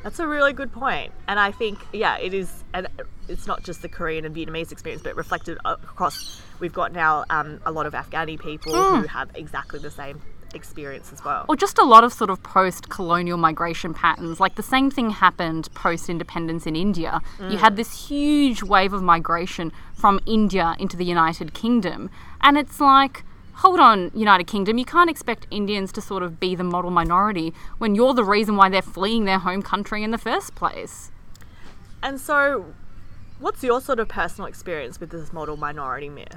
[0.02, 1.12] That's a really good point.
[1.28, 2.88] And I think, yeah, it is, and
[3.28, 6.40] it's not just the Korean and Vietnamese experience, but reflected across.
[6.58, 10.20] We've got now um, a lot of Afghani people who have exactly the same
[10.52, 11.44] experience as well.
[11.48, 14.40] or just a lot of sort of post colonial migration patterns.
[14.40, 17.20] Like the same thing happened post independence in India.
[17.38, 22.10] You had this huge wave of migration from India into the United Kingdom.
[22.40, 23.24] And it's like,
[23.60, 27.52] hold on, United Kingdom, you can't expect Indians to sort of be the model minority
[27.76, 31.10] when you're the reason why they're fleeing their home country in the first place.
[32.02, 32.72] And so,
[33.38, 36.36] what's your sort of personal experience with this model minority myth?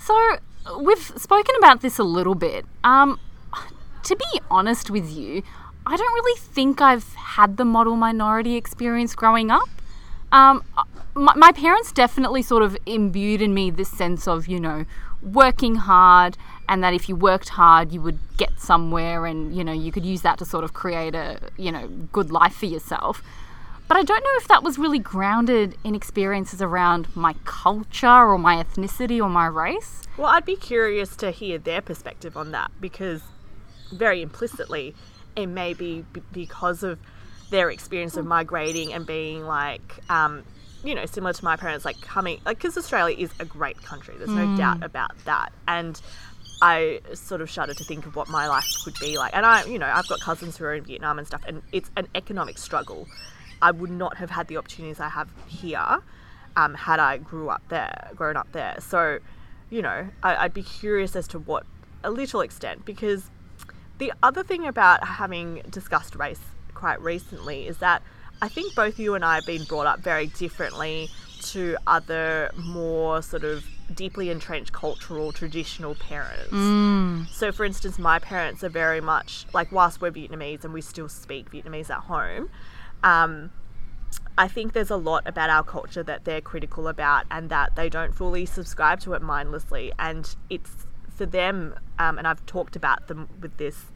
[0.00, 0.38] So
[0.80, 2.66] we've spoken about this a little bit.
[2.82, 3.20] Um,
[4.02, 5.44] to be honest with you,
[5.86, 9.68] I don't really think I've had the model minority experience growing up.
[10.32, 10.64] Um,
[11.14, 14.84] my, my parents definitely sort of imbued in me this sense of, you know,
[15.22, 16.36] working hard
[16.68, 20.04] and that if you worked hard, you would get somewhere and, you know, you could
[20.04, 23.22] use that to sort of create a, you know, good life for yourself.
[23.88, 28.38] But I don't know if that was really grounded in experiences around my culture or
[28.38, 30.02] my ethnicity or my race.
[30.16, 33.22] Well, I'd be curious to hear their perspective on that because,
[33.92, 34.94] very implicitly,
[35.36, 36.98] it may be because of
[37.50, 40.44] their experience of migrating and being like, um,
[40.84, 44.14] you know, similar to my parents, like coming, like, because Australia is a great country.
[44.16, 45.52] There's no doubt about that.
[45.68, 46.00] And
[46.60, 49.34] I sort of shudder to think of what my life could be like.
[49.34, 51.90] And I, you know, I've got cousins who are in Vietnam and stuff, and it's
[51.96, 53.06] an economic struggle.
[53.60, 56.02] I would not have had the opportunities I have here
[56.56, 58.76] um, had I grew up there, grown up there.
[58.80, 59.18] So,
[59.70, 61.64] you know, I, I'd be curious as to what
[62.04, 63.30] a little extent because
[63.98, 66.40] the other thing about having discussed race
[66.74, 68.02] quite recently is that
[68.42, 71.08] I think both you and I have been brought up very differently
[71.42, 76.50] to other more sort of deeply entrenched cultural traditional parents.
[77.30, 81.08] So, for instance, my parents are very much like, whilst we're Vietnamese and we still
[81.08, 82.50] speak Vietnamese at home,
[83.04, 83.50] um,
[84.36, 87.88] I think there's a lot about our culture that they're critical about and that they
[87.88, 89.92] don't fully subscribe to it mindlessly.
[89.98, 93.91] And it's for them, um, and I've talked about them with this,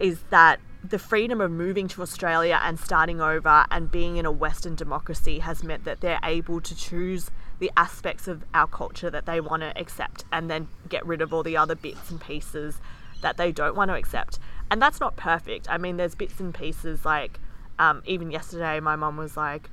[0.00, 4.32] is that the freedom of moving to Australia and starting over and being in a
[4.32, 9.24] Western democracy has meant that they're able to choose the aspects of our culture that
[9.24, 12.80] they want to accept and then get rid of all the other bits and pieces
[13.22, 14.38] that they don't want to accept.
[14.70, 15.70] And that's not perfect.
[15.70, 17.40] I mean, there's bits and pieces like,
[17.78, 19.70] um, even yesterday, my mum was like,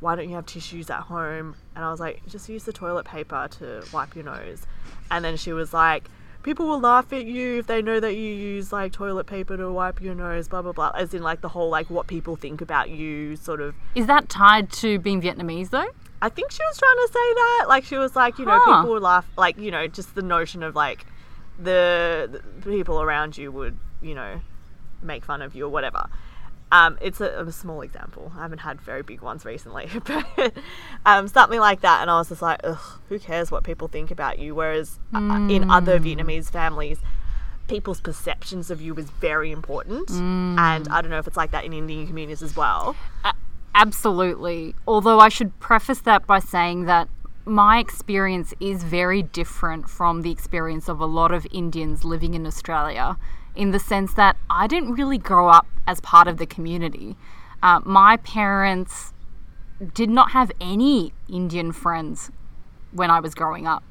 [0.00, 1.56] why don't you have tissues at home?
[1.74, 4.66] And I was like, just use the toilet paper to wipe your nose.
[5.10, 6.10] And then she was like,
[6.42, 9.70] people will laugh at you if they know that you use like toilet paper to
[9.72, 10.92] wipe your nose, blah, blah, blah.
[10.94, 13.74] As in, like, the whole, like, what people think about you sort of.
[13.94, 15.88] Is that tied to being Vietnamese though?
[16.22, 17.64] I think she was trying to say that.
[17.68, 18.82] Like, she was like, you know, Huh.
[18.82, 21.06] people would laugh, like, you know, just the notion of like
[21.58, 24.40] the, the people around you would, you know,
[25.02, 26.08] make fun of you or whatever.
[26.72, 28.32] Um, it's a, a small example.
[28.36, 30.52] I haven't had very big ones recently, but
[31.04, 32.00] um, something like that.
[32.02, 34.54] And I was just like, ugh, who cares what people think about you?
[34.54, 36.98] Whereas uh, in other Vietnamese families,
[37.66, 40.10] people's perceptions of you is very important.
[40.58, 42.96] And I don't know if it's like that in Indian communities as well.
[43.74, 44.74] Absolutely.
[44.86, 47.08] Although I should preface that by saying that
[47.44, 52.46] my experience is very different from the experience of a lot of Indians living in
[52.46, 53.16] Australia
[53.54, 57.16] in the sense that I didn't really grow up as part of the community.
[57.62, 59.12] Uh, my parents
[59.94, 62.30] did not have any Indian friends
[62.92, 63.82] when I was growing up.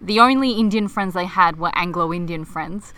[0.00, 2.92] The only Indian friends they had were Anglo Indian friends,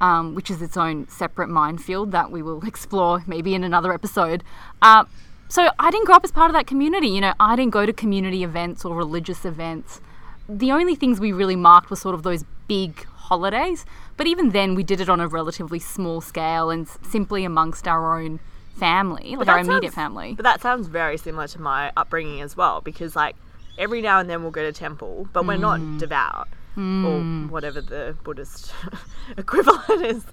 [0.00, 4.42] um, which is its own separate minefield that we will explore maybe in another episode.
[4.82, 5.04] Uh,
[5.48, 7.08] so I didn't grow up as part of that community.
[7.08, 10.00] You know, I didn't go to community events or religious events.
[10.48, 13.84] The only things we really marked were sort of those big holidays.
[14.20, 18.20] But even then, we did it on a relatively small scale and simply amongst our
[18.20, 18.38] own
[18.76, 20.34] family, like our immediate sounds- family.
[20.34, 23.34] But that sounds very similar to my upbringing as well, because like
[23.78, 28.14] every now and then we'll go to temple, but we're not devout or whatever the
[28.22, 28.74] Buddhist
[29.38, 30.26] equivalent is.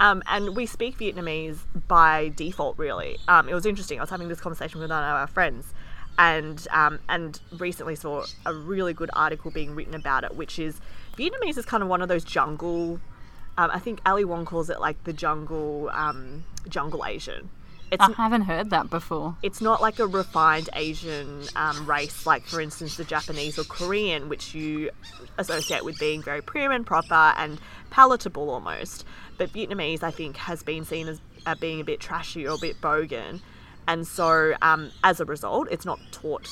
[0.00, 3.18] Um, and we speak Vietnamese by default, really.
[3.28, 4.00] Um, it was interesting.
[4.00, 5.72] I was having this conversation with one of our friends,
[6.18, 10.80] and um, and recently saw a really good article being written about it, which is
[11.16, 13.00] Vietnamese is kind of one of those jungle.
[13.58, 17.50] Um, I think Ali Wong calls it like the jungle, um, jungle Asian.
[17.90, 19.36] It's I haven't heard that before.
[19.42, 24.28] it's not like a refined Asian um, race, like for instance the Japanese or Korean,
[24.28, 24.90] which you
[25.38, 27.58] associate with being very prim and proper and
[27.90, 29.04] palatable almost.
[29.38, 32.58] But Vietnamese, I think, has been seen as uh, being a bit trashy or a
[32.58, 33.40] bit bogan,
[33.88, 36.48] and so um, as a result, it's not taught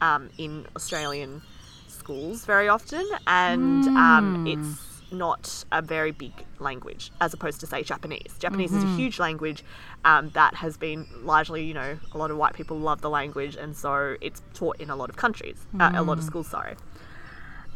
[0.00, 1.42] um, in Australian
[1.88, 7.82] schools very often, and um, it's not a very big language as opposed to say
[7.82, 8.34] Japanese.
[8.38, 9.64] Japanese is a huge language
[10.04, 13.56] um, that has been largely, you know, a lot of white people love the language,
[13.56, 16.48] and so it's taught in a lot of countries, uh, a lot of schools.
[16.48, 16.76] Sorry.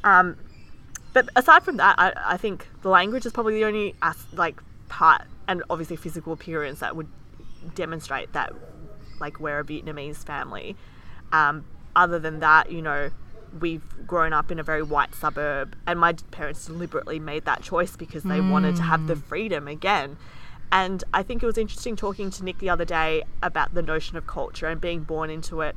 [0.04, 0.36] Um,
[1.12, 4.60] but aside from that, I, I think the language is probably the only as, like
[4.88, 7.08] part, and obviously physical appearance that would
[7.74, 8.52] demonstrate that
[9.20, 10.76] like we're a Vietnamese family.
[11.32, 11.64] Um,
[11.94, 13.10] other than that, you know,
[13.58, 17.96] we've grown up in a very white suburb, and my parents deliberately made that choice
[17.96, 19.22] because they wanted to have the mm.
[19.22, 20.16] freedom again.
[20.72, 24.16] And I think it was interesting talking to Nick the other day about the notion
[24.16, 25.74] of culture and being born into it.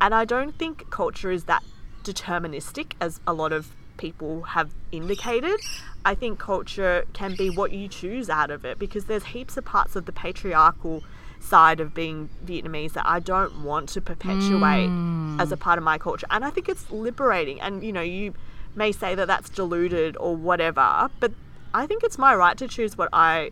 [0.00, 1.62] And I don't think culture is that
[2.02, 5.60] deterministic as a lot of people have indicated.
[6.04, 9.64] I think culture can be what you choose out of it because there's heaps of
[9.64, 11.04] parts of the patriarchal
[11.42, 15.40] side of being Vietnamese that I don't want to perpetuate mm.
[15.40, 16.26] as a part of my culture.
[16.30, 17.60] And I think it's liberating.
[17.60, 18.34] And, you know, you
[18.74, 21.32] may say that that's diluted or whatever, but
[21.74, 23.50] I think it's my right to choose what I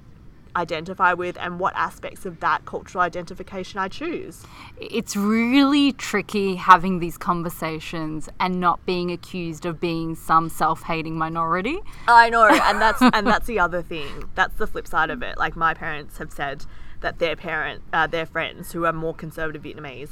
[0.56, 4.44] identify with and what aspects of that cultural identification I choose.
[4.78, 11.78] It's really tricky having these conversations and not being accused of being some self-hating minority.
[12.08, 14.28] I know, and that's and that's the other thing.
[14.34, 15.38] That's the flip side of it.
[15.38, 16.64] Like my parents have said
[17.00, 20.10] that their parent, uh, their friends who are more conservative Vietnamese,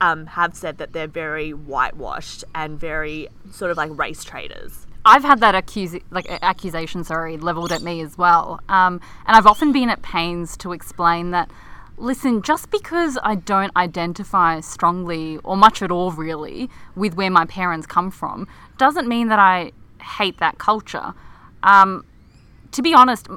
[0.00, 4.86] um, have said that they're very whitewashed and very sort of like race traders.
[5.04, 8.60] I've had that accuse- like accusation, sorry, leveled at me as well.
[8.68, 11.48] Um, and I've often been at pains to explain that,
[11.96, 17.46] listen, just because I don't identify strongly or much at all really with where my
[17.46, 19.70] parents come from, doesn't mean that I
[20.02, 21.14] hate that culture.
[21.62, 22.04] Um,
[22.72, 23.28] to be honest,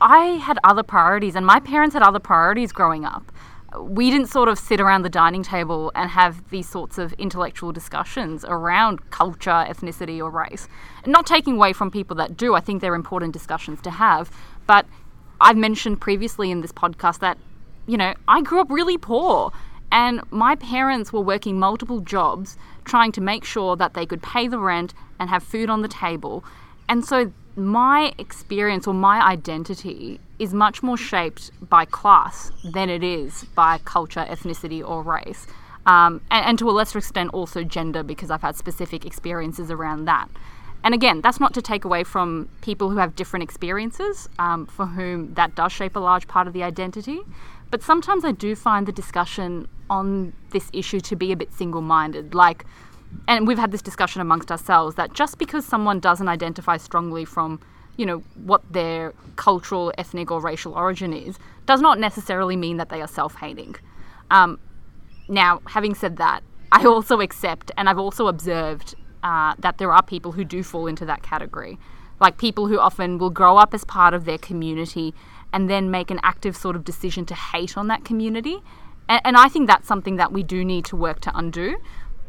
[0.00, 3.32] I had other priorities, and my parents had other priorities growing up.
[3.80, 7.72] We didn't sort of sit around the dining table and have these sorts of intellectual
[7.72, 10.68] discussions around culture, ethnicity, or race.
[11.06, 14.30] Not taking away from people that do, I think they're important discussions to have.
[14.66, 14.86] But
[15.40, 17.36] I've mentioned previously in this podcast that,
[17.86, 19.52] you know, I grew up really poor.
[19.90, 24.48] And my parents were working multiple jobs trying to make sure that they could pay
[24.48, 26.44] the rent and have food on the table.
[26.88, 33.04] And so my experience or my identity is much more shaped by class than it
[33.04, 35.46] is by culture, ethnicity, or race.
[35.86, 40.06] Um, and, and to a lesser extent, also gender, because I've had specific experiences around
[40.06, 40.28] that.
[40.82, 44.86] And again, that's not to take away from people who have different experiences, um, for
[44.86, 47.20] whom that does shape a large part of the identity.
[47.70, 51.80] But sometimes I do find the discussion on this issue to be a bit single
[51.80, 52.34] minded.
[52.34, 52.64] Like,
[53.28, 57.60] and we've had this discussion amongst ourselves that just because someone doesn't identify strongly from
[57.96, 62.88] you know what their cultural ethnic or racial origin is does not necessarily mean that
[62.88, 63.76] they are self-hating.
[64.30, 64.58] Um,
[65.28, 68.94] now having said that i also accept and i've also observed
[69.24, 71.78] uh, that there are people who do fall into that category.
[72.20, 75.14] Like people who often will grow up as part of their community
[75.52, 78.62] and then make an active sort of decision to hate on that community.
[79.08, 81.76] And, and i think that's something that we do need to work to undo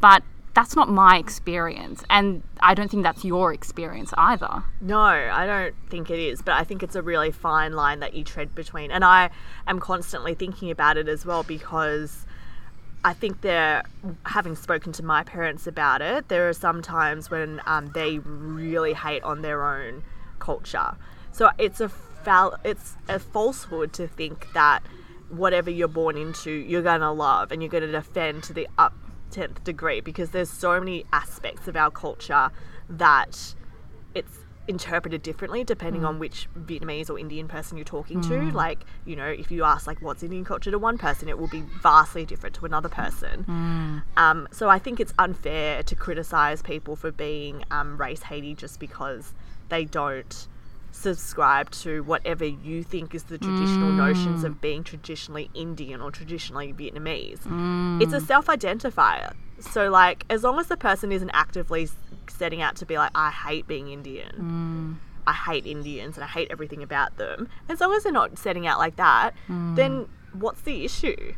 [0.01, 0.23] but
[0.55, 5.75] that's not my experience and i don't think that's your experience either No, I don't
[5.89, 8.91] think it is, but I think it's a really fine line that you tread between.
[8.91, 9.31] And I
[9.67, 12.25] am constantly thinking about it as well because
[13.03, 13.83] I think they're,
[14.25, 18.93] having spoken to my parents about it, there are some times when um, they really
[18.93, 20.03] hate on their own
[20.39, 20.95] culture.
[21.31, 24.81] So it's a fal- it's a falsehood to think that
[25.29, 28.67] whatever you're born into, you're going to love and you're going to defend to the
[28.77, 28.93] up
[29.35, 32.49] 10th degree because there's so many aspects of our culture
[32.89, 33.55] that
[34.13, 38.35] it's interpreted differently depending on which Vietnamese or Indian person you're talking to.
[38.51, 41.49] Like, you know, if you ask like what's Indian culture to one person, it will
[41.49, 43.45] be vastly different to another person.
[44.17, 48.79] Um, so I think it's unfair to criticize people for being um, race hating just
[48.79, 49.33] because
[49.69, 50.47] they don't
[50.95, 53.97] subscribe to whatever you think is the traditional mm.
[53.97, 57.41] notions of being traditionally Indian or traditionally Vietnamese.
[57.41, 58.01] Mm.
[58.01, 59.33] It's a self identifier.
[59.59, 61.89] So, like, as long as the person isn't actively
[62.29, 65.27] setting out to be like, I hate being Indian, mm.
[65.27, 68.67] I hate Indians, and I hate everything about them, as long as they're not setting
[68.67, 71.33] out like that, then what's the issue?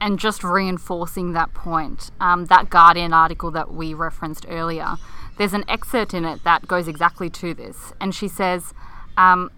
[0.00, 4.96] And just reinforcing that point, um, that Guardian article that we referenced earlier,
[5.38, 7.92] there's an excerpt in it that goes exactly to this.
[8.00, 8.74] And she says,
[9.16, 9.50] um,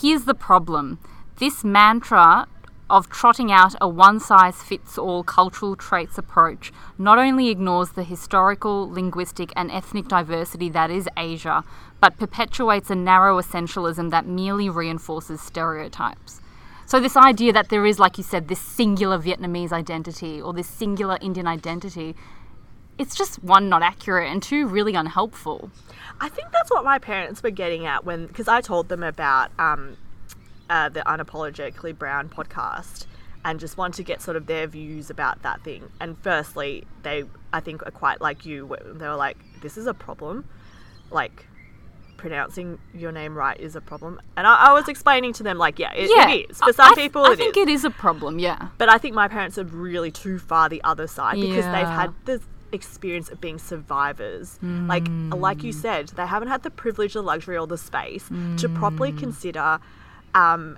[0.00, 0.98] Here's the problem
[1.38, 2.46] this mantra
[2.90, 8.02] of trotting out a one size fits all cultural traits approach not only ignores the
[8.02, 11.62] historical, linguistic, and ethnic diversity that is Asia,
[12.00, 16.40] but perpetuates a narrow essentialism that merely reinforces stereotypes.
[16.86, 20.68] So, this idea that there is, like you said, this singular Vietnamese identity or this
[20.68, 22.14] singular Indian identity,
[22.98, 25.70] it's just one, not accurate, and two, really unhelpful.
[26.20, 29.50] I think that's what my parents were getting at when, because I told them about
[29.58, 29.96] um,
[30.70, 33.06] uh, the Unapologetically Brown podcast
[33.44, 35.90] and just wanted to get sort of their views about that thing.
[36.00, 38.74] And firstly, they, I think, are quite like you.
[38.86, 40.48] They were like, this is a problem.
[41.10, 41.46] Like,
[42.16, 44.18] pronouncing your name right is a problem.
[44.36, 46.58] And I, I was explaining to them, like, yeah, it, Yeah, it is.
[46.58, 47.62] For some I, people, I it think is.
[47.64, 48.38] it is a problem.
[48.38, 51.86] Yeah, But I think my parents are really too far the other side because they've
[51.86, 52.40] had the
[52.74, 54.58] experience of being survivors.
[54.62, 58.68] Like like you said, they haven't had the privilege, the luxury, or the space to
[58.68, 59.78] properly consider
[60.34, 60.76] um,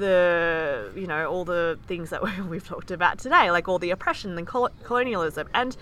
[0.00, 3.90] the you know all the things that we- we've talked about today, like all the
[3.90, 5.48] oppression and col- colonialism.
[5.54, 5.76] And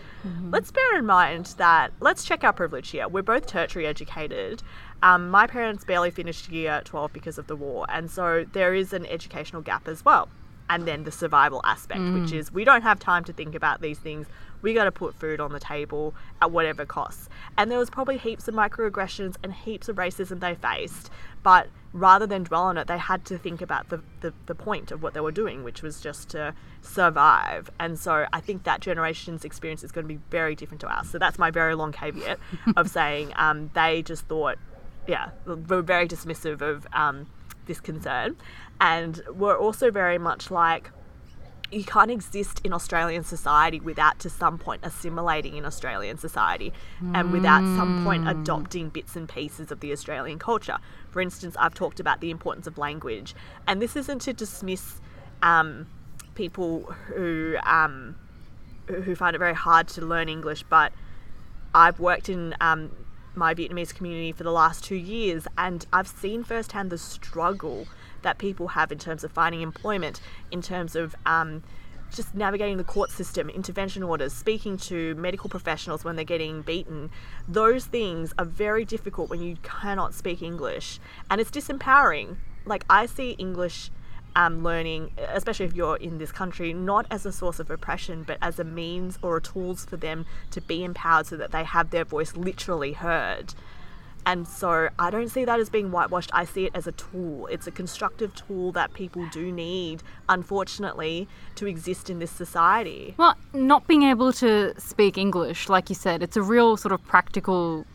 [0.51, 3.09] let's bear in mind that let's check our privilege here.
[3.09, 4.63] We're both tertiary educated.
[5.03, 8.93] Um, my parents barely finished year 12 because of the war, and so there is
[8.93, 10.29] an educational gap as well.
[10.71, 13.99] And then the survival aspect, which is we don't have time to think about these
[13.99, 14.27] things.
[14.63, 17.29] We got to put food on the table at whatever cost.
[17.57, 21.11] And there was probably heaps of microaggressions and heaps of racism they faced,
[21.43, 24.91] but rather than dwell on it, they had to think about the, the, the point
[24.91, 27.71] of what they were doing, which was just to survive.
[27.79, 31.09] And so I think that generation's experience is going to be very different to ours.
[31.11, 32.39] So that's my very long caveat
[32.77, 34.59] of saying um, they just thought,
[35.07, 37.27] yeah, were very dismissive of um,
[37.67, 38.37] this concern.
[38.81, 40.91] And were also very much like,
[41.71, 46.73] you can't exist in Australian society without to some point assimilating in Australian society
[47.15, 50.79] and without some point adopting bits and pieces of the Australian culture.
[51.11, 53.35] For instance, I've talked about the importance of language,
[53.67, 55.01] and this isn't to dismiss
[55.43, 55.87] um,
[56.35, 58.17] people who um,
[58.87, 60.93] who who find it very hard to learn English, but
[61.75, 62.91] I've worked in um,
[63.35, 67.87] my Vietnamese community for the last two years, and I've seen firsthand the struggle
[68.23, 71.63] that people have in terms of finding employment, in terms of um,
[72.15, 77.11] just navigating the court system, intervention orders, speaking to medical professionals when they're getting beaten.
[77.47, 81.01] Those things are very difficult when you cannot speak English,
[81.31, 82.37] and it's disempowering.
[82.65, 83.91] Like, I see English
[84.37, 88.39] um, learning, especially if you're in this country, not as a source of oppression, but
[88.41, 91.91] as a means or a tools for them to be empowered so that they have
[91.91, 93.55] their voice literally heard.
[94.27, 96.31] And so I don't see that as being whitewashed.
[96.35, 97.47] I see it as a tool.
[97.47, 103.15] It's a constructive tool that people do need, unfortunately, to exist in this society.
[103.17, 107.03] Well, not being able to speak English, like you said, it's a real sort of
[107.07, 107.87] practical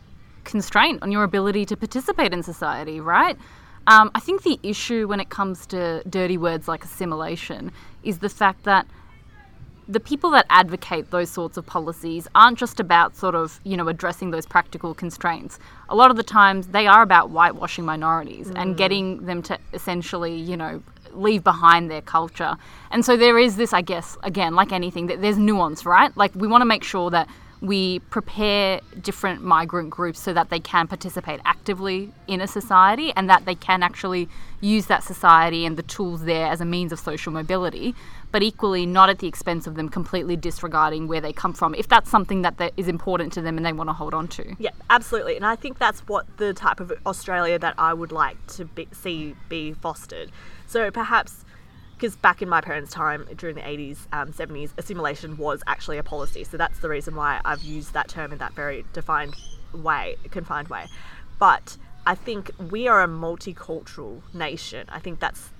[0.43, 3.37] constraint on your ability to participate in society, right?
[3.87, 7.71] Um, I think the issue when it comes to dirty words like assimilation
[8.03, 8.87] is the fact that
[9.87, 13.87] the people that advocate those sorts of policies aren't just about sort of, you know,
[13.87, 15.59] addressing those practical constraints.
[15.89, 18.61] A lot of the times they are about whitewashing minorities mm.
[18.61, 20.81] and getting them to essentially, you know,
[21.11, 22.55] leave behind their culture.
[22.91, 26.15] And so there is this, I guess, again, like anything, that there's nuance, right?
[26.15, 27.27] Like we want to make sure that
[27.63, 33.29] we prepare different migrant groups so that they can participate actively in a society and
[33.29, 34.27] that they can actually
[34.59, 37.95] use that society and the tools there as a means of social mobility,
[38.33, 41.87] but equally not at the expense of them completely disregarding where they come from, if
[41.87, 44.55] that's something that, is important to them and they want to hold on to.
[44.59, 45.37] Yeah, absolutely.
[45.37, 48.89] And I think that's what the type of Australia that I would like to be,
[48.91, 50.31] see be fostered.
[50.67, 51.45] So perhaps
[52.03, 56.03] because back in my parents' time during the 80s, um, 70s, assimilation was actually a
[56.03, 56.43] policy.
[56.43, 59.35] So that's the reason why I've used that term in that very defined
[59.71, 60.87] way, confined way.
[61.39, 64.85] But I think we are a multicultural nation.
[64.91, 65.51] I think that's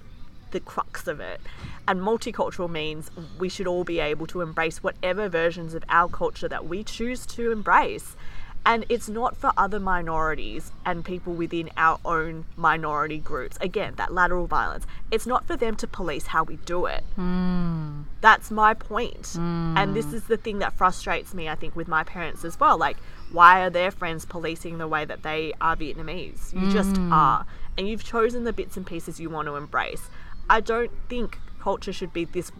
[0.51, 1.39] the crux of it.
[1.87, 6.49] And multicultural means we should all be able to embrace whatever versions of our culture
[6.49, 8.17] that we choose to embrace.
[8.65, 13.57] And it's not for other minorities and people within our own minority groups.
[13.59, 14.85] Again, that lateral violence.
[15.11, 17.03] It's not for them to police how we do it.
[17.17, 18.05] Mm.
[18.21, 19.23] That's my point.
[19.23, 19.77] Mm.
[19.77, 22.77] And this is the thing that frustrates me, I think, with my parents as well.
[22.77, 22.95] Like,
[23.33, 26.53] why are their friends policing the way that they are Vietnamese?
[26.53, 26.71] You mm.
[26.71, 27.45] just are.
[27.77, 30.07] And you've chosen the bits and pieces you want to embrace.
[30.49, 32.51] I don't think culture should be this,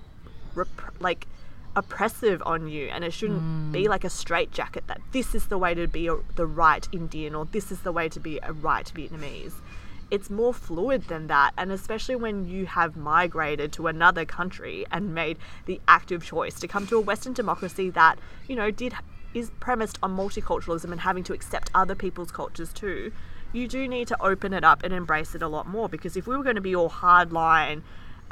[0.54, 0.68] rep-
[1.00, 1.28] like,
[1.76, 3.72] oppressive on you and it shouldn't mm.
[3.72, 7.36] be like a straitjacket that this is the way to be a, the right Indian
[7.36, 9.54] or this is the way to be a right Vietnamese.
[10.12, 15.16] It's more fluid than that, and especially when you have migrated to another country and
[15.16, 18.94] made the active choice to come to a Western democracy that, you know, did
[19.34, 23.12] is premised on multiculturalism and having to accept other people's cultures too.
[23.52, 26.28] You do need to open it up and embrace it a lot more because if
[26.28, 27.82] we were going to be all hardline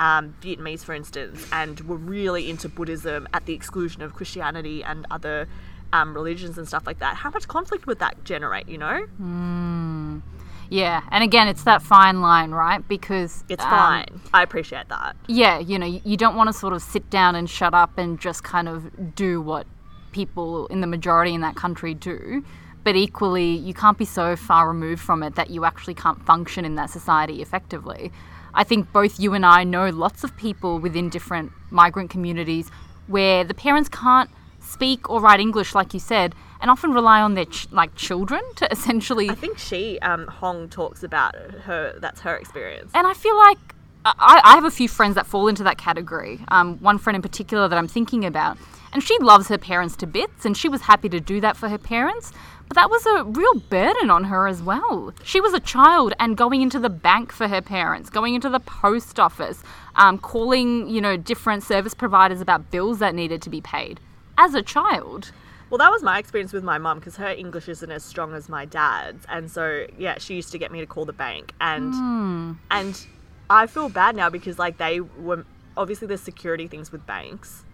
[0.01, 5.05] um, Vietnamese, for instance, and were really into Buddhism at the exclusion of Christianity and
[5.11, 5.47] other
[5.93, 9.05] um, religions and stuff like that, how much conflict would that generate, you know?
[9.21, 10.23] Mm.
[10.69, 12.85] Yeah, and again, it's that fine line, right?
[12.87, 14.21] Because it's um, fine.
[14.33, 15.15] I appreciate that.
[15.27, 17.97] Yeah, you know, you, you don't want to sort of sit down and shut up
[17.99, 19.67] and just kind of do what
[20.13, 22.43] people in the majority in that country do.
[22.83, 26.65] But equally, you can't be so far removed from it that you actually can't function
[26.65, 28.11] in that society effectively.
[28.53, 32.69] I think both you and I know lots of people within different migrant communities
[33.07, 34.29] where the parents can't
[34.59, 38.41] speak or write English, like you said, and often rely on their ch- like children
[38.55, 39.29] to essentially.
[39.29, 41.97] I think she, um, Hong, talks about her.
[41.99, 42.91] That's her experience.
[42.93, 43.57] And I feel like
[44.05, 46.39] I, I have a few friends that fall into that category.
[46.47, 48.57] Um, one friend in particular that I'm thinking about,
[48.93, 51.69] and she loves her parents to bits, and she was happy to do that for
[51.69, 52.31] her parents.
[52.71, 55.13] But that was a real burden on her as well.
[55.25, 58.61] She was a child and going into the bank for her parents, going into the
[58.61, 59.61] post office,
[59.97, 63.99] um, calling, you know, different service providers about bills that needed to be paid
[64.37, 65.33] as a child.
[65.69, 68.47] Well, that was my experience with my mum because her English isn't as strong as
[68.47, 71.93] my dad's, and so yeah, she used to get me to call the bank, and
[71.93, 72.57] mm.
[72.71, 73.05] and
[73.49, 75.43] I feel bad now because like they were
[75.75, 77.65] obviously there's security things with banks,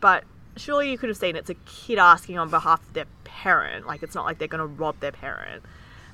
[0.00, 0.24] but
[0.56, 3.86] surely you could have seen it's a kid asking on behalf of their parent.
[3.86, 5.62] Like it's not like they're going to rob their parent.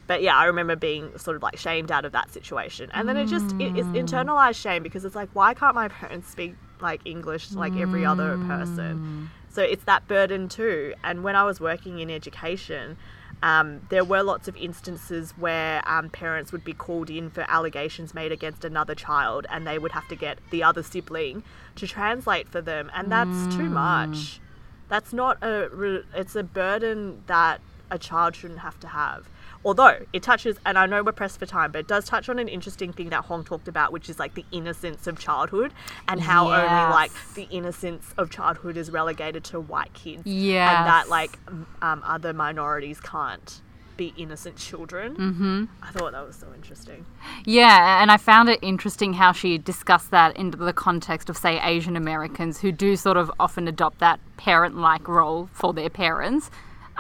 [0.07, 2.91] But yeah, I remember being sort of like shamed out of that situation.
[2.93, 6.28] And then it just it is internalized shame because it's like why can't my parents
[6.28, 9.30] speak like English like every other person?
[9.30, 9.55] Mm.
[9.55, 10.95] So it's that burden too.
[11.05, 12.97] And when I was working in education,
[13.43, 18.12] um, there were lots of instances where um, parents would be called in for allegations
[18.14, 21.43] made against another child, and they would have to get the other sibling
[21.76, 23.57] to translate for them, and that's mm.
[23.57, 24.41] too much.
[24.88, 26.03] That's not a.
[26.14, 27.61] It's a burden that
[27.91, 29.28] a child shouldn't have to have.
[29.64, 32.38] Although it touches, and I know we're pressed for time, but it does touch on
[32.38, 35.72] an interesting thing that Hong talked about, which is like the innocence of childhood
[36.08, 36.61] and how yes.
[36.61, 40.22] only like the innocence of childhood is relegated to white kids.
[40.24, 40.78] Yeah.
[40.78, 41.38] And that like
[41.82, 43.61] um, other minorities can't
[43.98, 45.14] be innocent children.
[45.14, 45.64] Mm-hmm.
[45.82, 47.04] I thought that was so interesting.
[47.44, 51.61] Yeah, and I found it interesting how she discussed that into the context of, say,
[51.61, 56.50] Asian Americans who do sort of often adopt that parent like role for their parents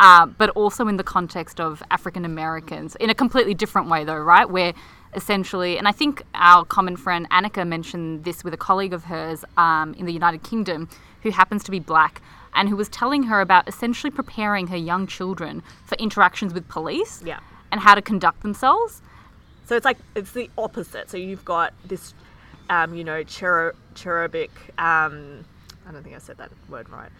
[0.00, 4.18] uh, but also in the context of African Americans in a completely different way, though,
[4.18, 4.48] right?
[4.48, 4.72] Where
[5.14, 9.44] essentially, and I think our common friend Annika mentioned this with a colleague of hers
[9.58, 10.88] um, in the United Kingdom
[11.22, 12.22] who happens to be black
[12.54, 17.22] and who was telling her about essentially preparing her young children for interactions with police
[17.24, 17.40] Yeah.
[17.70, 19.02] and how to conduct themselves.
[19.66, 21.10] So it's like it's the opposite.
[21.10, 22.14] So you've got this,
[22.70, 24.50] um, you know, cherub, cherubic.
[24.78, 25.44] Um,
[25.86, 27.10] I don't think I said that word right.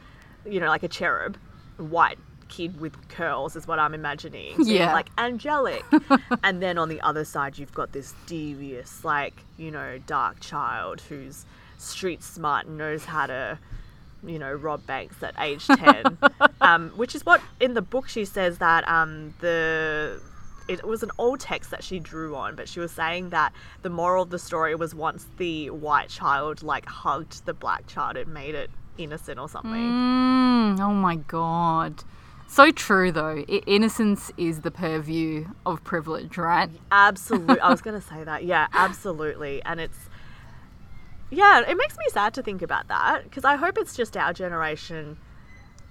[0.46, 1.36] You know, like a cherub,
[1.76, 2.18] white
[2.50, 4.56] kid with curls is what I'm imagining.
[4.58, 4.92] being, Yeah.
[4.92, 5.82] like angelic.
[6.42, 11.00] and then on the other side, you've got this devious, like you know, dark child
[11.08, 11.46] who's
[11.78, 13.58] street smart and knows how to.
[14.22, 16.18] You know, rob banks at age 10.
[16.60, 20.20] um, which is what in the book she says that um, the
[20.68, 23.88] it was an old text that she drew on, but she was saying that the
[23.88, 28.28] moral of the story was once the white child like hugged the black child, it
[28.28, 29.72] made it innocent or something.
[29.72, 32.04] Mm, oh my god.
[32.50, 33.44] So true though.
[33.48, 36.68] I- innocence is the purview of privilege, right?
[36.90, 38.44] Absolutely, I was gonna say that.
[38.44, 39.96] Yeah, absolutely, and it's
[41.30, 44.32] yeah, it makes me sad to think about that because I hope it's just our
[44.32, 45.16] generation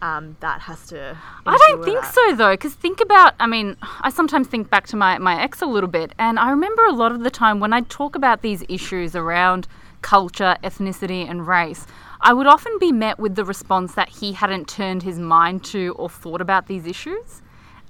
[0.01, 1.17] um, that has to.
[1.45, 2.13] I don't think that.
[2.13, 5.61] so though, because think about, I mean, I sometimes think back to my, my ex
[5.61, 8.41] a little bit, and I remember a lot of the time when I talk about
[8.41, 9.65] these issues around
[10.01, 11.87] culture, ethnicity, and race,
[12.21, 15.95] I would often be met with the response that he hadn't turned his mind to
[15.97, 17.41] or thought about these issues.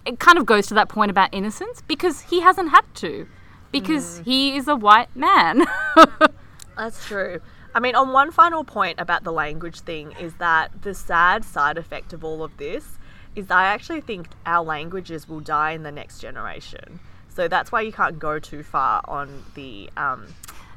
[0.06, 3.28] It kind of goes to that point about innocence because he hasn't had to,
[3.72, 5.66] because he is a white man.
[6.78, 7.42] That's true.
[7.74, 11.78] I mean, on one final point about the language thing is that the sad side
[11.78, 12.98] effect of all of this
[13.36, 17.00] is I actually think our languages will die in the next generation.
[17.30, 19.90] So that's why you can't go too far on the.
[19.98, 20.28] Um,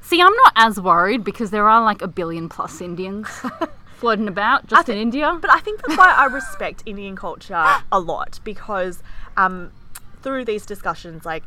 [0.03, 3.29] See, I'm not as worried because there are like a billion plus Indians
[3.97, 5.39] floating about just in India.
[5.41, 9.03] but I think that's why I respect Indian culture a lot because
[9.37, 9.71] um,
[10.23, 11.45] through these discussions, like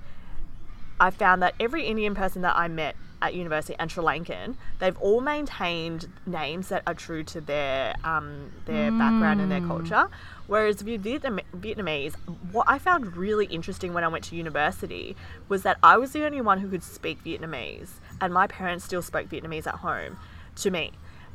[1.00, 4.98] I found that every Indian person that I met at university and Sri Lankan, they've
[5.00, 10.08] all maintained names that are true to their um, their background and their culture.
[10.48, 12.14] Whereas Vietnamese,
[12.52, 15.16] what I found really interesting when I went to university
[15.50, 19.02] was that I was the only one who could speak Vietnamese, and my parents still
[19.02, 20.18] spoke Vietnamese at home
[20.58, 20.92] to me.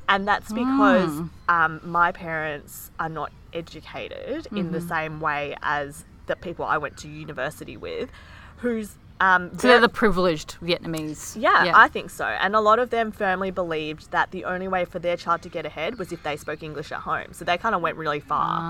[0.09, 6.35] And that's because um, my parents are not educated in the same way as the
[6.35, 8.11] people I went to university with,
[8.57, 11.37] who's um, So they're the privileged Vietnamese.
[11.41, 12.25] yeah, I think so.
[12.25, 15.49] And a lot of them firmly believed that the only way for their child to
[15.49, 17.33] get ahead was if they spoke English at home.
[17.33, 18.61] So they kind of went really far.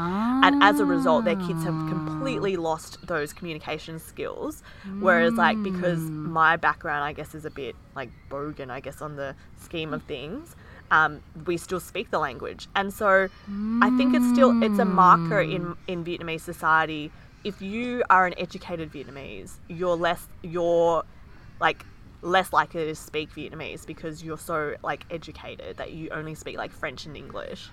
[0.45, 4.63] And as a result, their kids have completely lost those communication skills.
[4.99, 9.17] Whereas, like, because my background, I guess, is a bit like bogan, I guess, on
[9.17, 10.57] the scheme of things.
[10.93, 13.29] Um, we still speak the language, and so
[13.81, 17.13] I think it's still it's a marker in in Vietnamese society.
[17.43, 21.05] If you are an educated Vietnamese, you're less you're
[21.61, 21.85] like
[22.23, 26.71] less likely to speak Vietnamese because you're so like educated that you only speak like
[26.71, 27.71] French and English.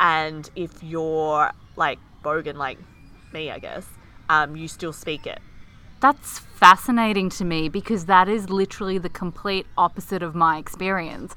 [0.00, 2.78] And if you're like bogan like
[3.32, 3.86] me, I guess,
[4.28, 5.40] um, you still speak it.
[6.00, 11.34] That's fascinating to me because that is literally the complete opposite of my experience.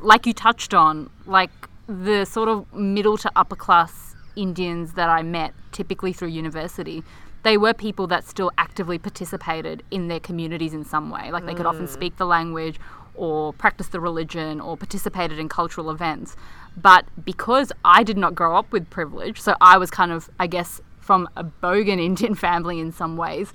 [0.00, 1.50] Like you touched on, like
[1.88, 4.07] the sort of middle to upper class
[4.38, 7.02] Indians that I met, typically through university,
[7.42, 11.30] they were people that still actively participated in their communities in some way.
[11.30, 11.92] Like they could often mm.
[11.92, 12.78] speak the language
[13.14, 16.36] or practice the religion or participated in cultural events.
[16.76, 20.46] But because I did not grow up with privilege, so I was kind of, I
[20.46, 23.52] guess, from a bogan Indian family in some ways,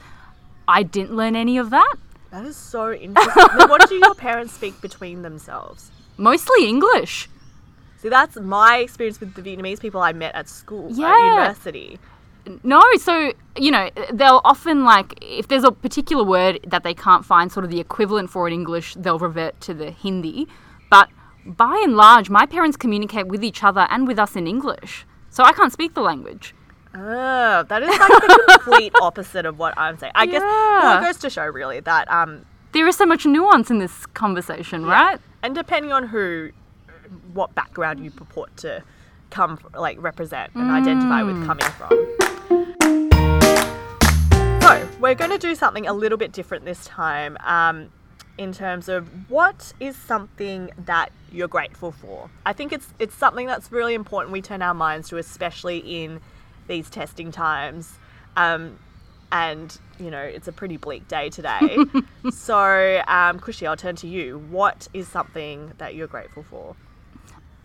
[0.67, 1.95] I didn't learn any of that.
[2.31, 3.43] That is so interesting.
[3.69, 5.91] What do your parents speak between themselves?
[6.17, 7.29] Mostly English.
[8.03, 11.07] See, that's my experience with the Vietnamese people I met at school, Yeah.
[11.07, 11.99] at university.
[12.63, 17.23] No, so you know they'll often like if there's a particular word that they can't
[17.23, 20.49] find sort of the equivalent for in English, they'll revert to the Hindi.
[20.89, 21.07] But
[21.45, 25.45] by and large, my parents communicate with each other and with us in English, so
[25.45, 26.53] I can't speak the language.
[26.93, 30.11] Oh, that is like the complete opposite of what I'm saying.
[30.13, 30.99] I guess well, Yeah.
[30.99, 34.85] it goes to show really that um, There is so much nuance in this conversation,
[34.85, 35.19] right?
[35.41, 36.51] and depending on who,
[37.33, 38.83] what background you purport to
[39.29, 41.89] come like represent and identify with coming from.
[44.61, 47.37] So we're going to do something a little bit different this time.
[47.43, 47.89] Um,
[48.37, 52.29] in terms of what is something that you're grateful for.
[52.45, 56.19] I think it's it's something that's really important we turn our minds to, especially in
[56.67, 57.97] these testing times.
[58.35, 58.79] Um,
[59.31, 61.77] and you know it's a pretty bleak day today.
[62.31, 64.39] so, um, Kushi, I'll turn to you.
[64.49, 66.75] What is something that you're grateful for?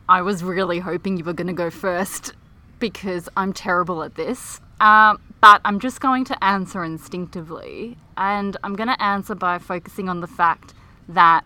[0.09, 2.33] I was really hoping you were going to go first
[2.79, 4.61] because I'm terrible at this.
[4.81, 7.97] Um, but I'm just going to answer instinctively.
[8.17, 10.75] And I'm going to answer by focusing on the fact
[11.09, 11.45] that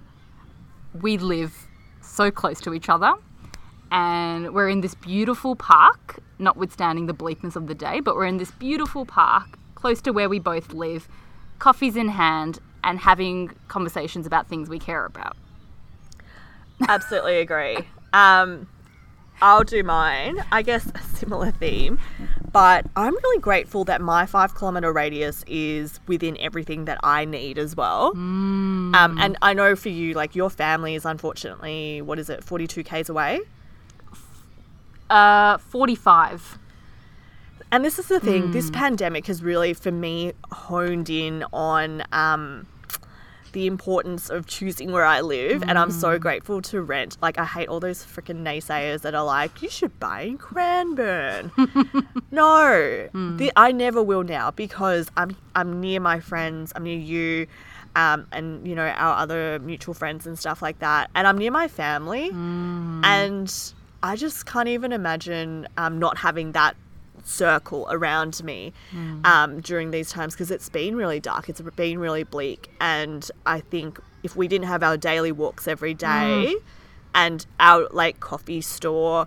[1.00, 1.66] we live
[2.00, 3.14] so close to each other
[3.90, 8.38] and we're in this beautiful park, notwithstanding the bleakness of the day, but we're in
[8.38, 11.08] this beautiful park close to where we both live,
[11.58, 15.36] coffees in hand, and having conversations about things we care about.
[16.88, 17.78] Absolutely agree.
[18.12, 18.68] Um,
[19.40, 20.36] I'll do mine.
[20.52, 21.98] I guess a similar theme,
[22.52, 27.58] but I'm really grateful that my five kilometer radius is within everything that I need
[27.58, 28.12] as well.
[28.14, 28.94] Mm.
[28.94, 32.84] Um, and I know for you, like your family is unfortunately, what is it, 42
[32.84, 33.40] k's away?
[35.10, 36.58] Uh, 45.
[37.72, 42.66] And this is the thing, this pandemic has really, for me, honed in on um,
[43.52, 45.62] the importance of choosing where I live.
[45.62, 47.16] And I'm so grateful to rent.
[47.22, 51.52] Like, I hate all those freaking naysayers that are like, you should buy in Cranbourne.
[52.30, 57.46] no, the, I never will now because I'm, I'm near my friends, I'm near you.
[57.94, 61.50] Um, and you know our other mutual friends and stuff like that and i'm near
[61.50, 62.30] my family
[63.04, 66.74] and i just can't even imagine um, not having that
[67.24, 68.72] circle around me
[69.24, 71.48] um, during these times because it's been really dark.
[71.48, 75.94] It's been really bleak, and I think if we didn't have our daily walks every
[75.94, 76.54] day
[77.14, 79.26] and our like coffee store,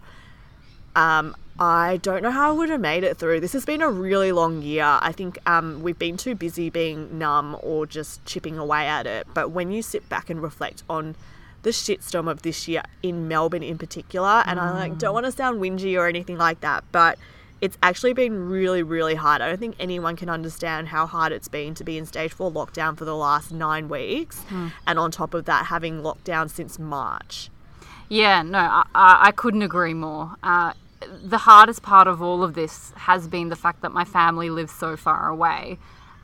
[0.95, 3.39] um, I don't know how I would have made it through.
[3.39, 4.83] This has been a really long year.
[4.83, 9.27] I think um, we've been too busy being numb or just chipping away at it.
[9.33, 11.15] But when you sit back and reflect on
[11.63, 15.31] the shitstorm of this year in Melbourne in particular, and I like don't want to
[15.31, 17.17] sound whingy or anything like that, but
[17.61, 19.41] it's actually been really, really hard.
[19.41, 22.51] I don't think anyone can understand how hard it's been to be in stage four
[22.51, 24.43] lockdown for the last nine weeks,
[24.87, 27.49] and on top of that, having lockdown since March.
[28.09, 30.35] Yeah, no, I, I I couldn't agree more.
[30.43, 30.73] Uh,
[31.23, 34.71] the hardest part of all of this has been the fact that my family lives
[34.73, 35.77] so far away.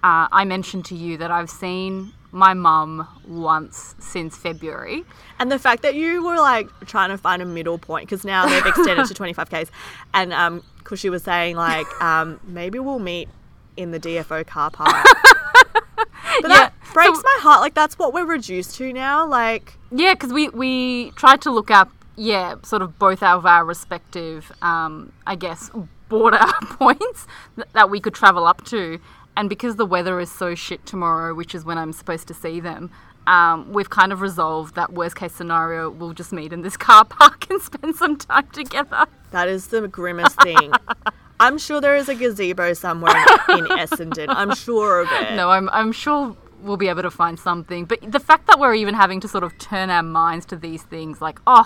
[0.04, 5.04] Uh, I mentioned to you that I've seen my mum once since February.
[5.38, 8.48] And the fact that you were like trying to find a middle point because now
[8.48, 9.70] they've extended to 25Ks.
[10.14, 13.30] And um, Kushi was saying, like, um, maybe we'll meet
[13.78, 15.06] in the DFO car park.
[15.96, 17.62] but that Yeah, breaks so- my heart.
[17.62, 19.26] Like, that's what we're reduced to now.
[19.26, 23.64] Like, Yeah, because we, we tried to look up, yeah, sort of both of our
[23.66, 25.70] respective, um, I guess,
[26.10, 29.00] border points th- that we could travel up to.
[29.38, 32.60] And because the weather is so shit tomorrow, which is when I'm supposed to see
[32.60, 32.92] them,
[33.28, 37.06] um, we've kind of resolved that worst case scenario, we'll just meet in this car
[37.06, 39.06] park and spend some time together.
[39.32, 40.72] that is the grimmest thing.
[41.40, 43.16] I'm sure there is a gazebo somewhere
[43.50, 44.28] in Essendon.
[44.30, 45.36] I'm sure of it.
[45.36, 47.86] No, I'm, I'm sure we'll be able to find something.
[47.86, 50.84] But the fact that we're even having to sort of turn our minds to these
[50.84, 51.66] things, like, oh,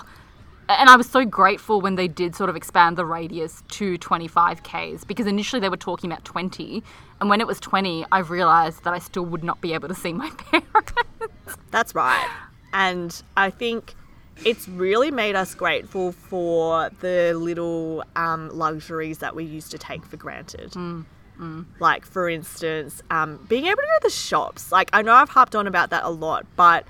[0.68, 5.06] and I was so grateful when they did sort of expand the radius to 25Ks
[5.06, 6.82] because initially they were talking about 20.
[7.20, 9.94] And when it was 20, I realized that I still would not be able to
[9.94, 11.56] see my parents.
[11.70, 12.28] That's right.
[12.72, 13.94] And I think
[14.44, 20.04] it's really made us grateful for the little um, luxuries that we used to take
[20.04, 20.74] for granted.
[21.80, 24.72] Like, for instance, um, being able to go to the shops.
[24.72, 26.86] Like, I know I've harped on about that a lot, but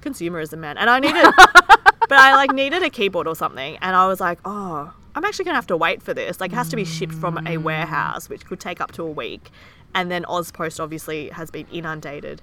[0.00, 0.78] consumerism, man.
[0.78, 1.32] And I need needed,
[2.08, 3.76] but I like needed a keyboard or something.
[3.80, 6.40] And I was like, oh, I'm actually to have to wait for this.
[6.40, 9.10] Like, it has to be shipped from a warehouse, which could take up to a
[9.10, 9.50] week.
[9.94, 12.42] And then Auspost obviously has been inundated.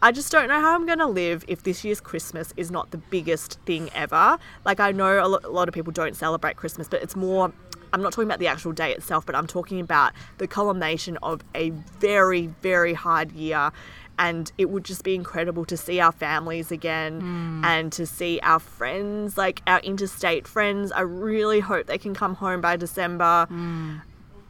[0.00, 2.90] I just don't know how I'm going to live if this year's Christmas is not
[2.90, 4.38] the biggest thing ever.
[4.64, 7.52] Like, I know a lot of people don't celebrate Christmas, but it's more.
[7.92, 11.42] I'm not talking about the actual day itself, but I'm talking about the culmination of
[11.54, 13.70] a very, very hard year.
[14.18, 17.64] And it would just be incredible to see our families again hmm.
[17.64, 20.92] and to see our friends, like our interstate friends.
[20.92, 23.46] I really hope they can come home by December.
[23.48, 23.96] Hmm.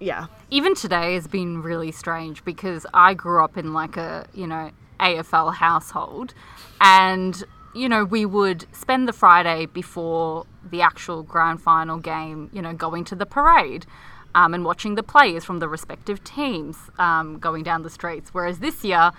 [0.01, 0.27] Yeah.
[0.51, 4.73] even today has been really strange because I grew up in like a, you know,
[4.99, 6.35] AFL household
[6.81, 7.45] and
[7.75, 12.73] you know, we would spend the Friday before the actual grand final game, you know,
[12.73, 13.87] going to the parade
[14.35, 18.31] um, and watching the players from the respective teams um, going down the streets.
[18.33, 19.13] Whereas this year,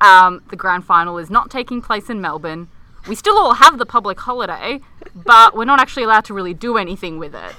[0.00, 2.68] um, the grand final is not taking place in Melbourne.
[3.08, 4.80] We still all have the public holiday,
[5.14, 7.54] but we're not actually allowed to really do anything with it.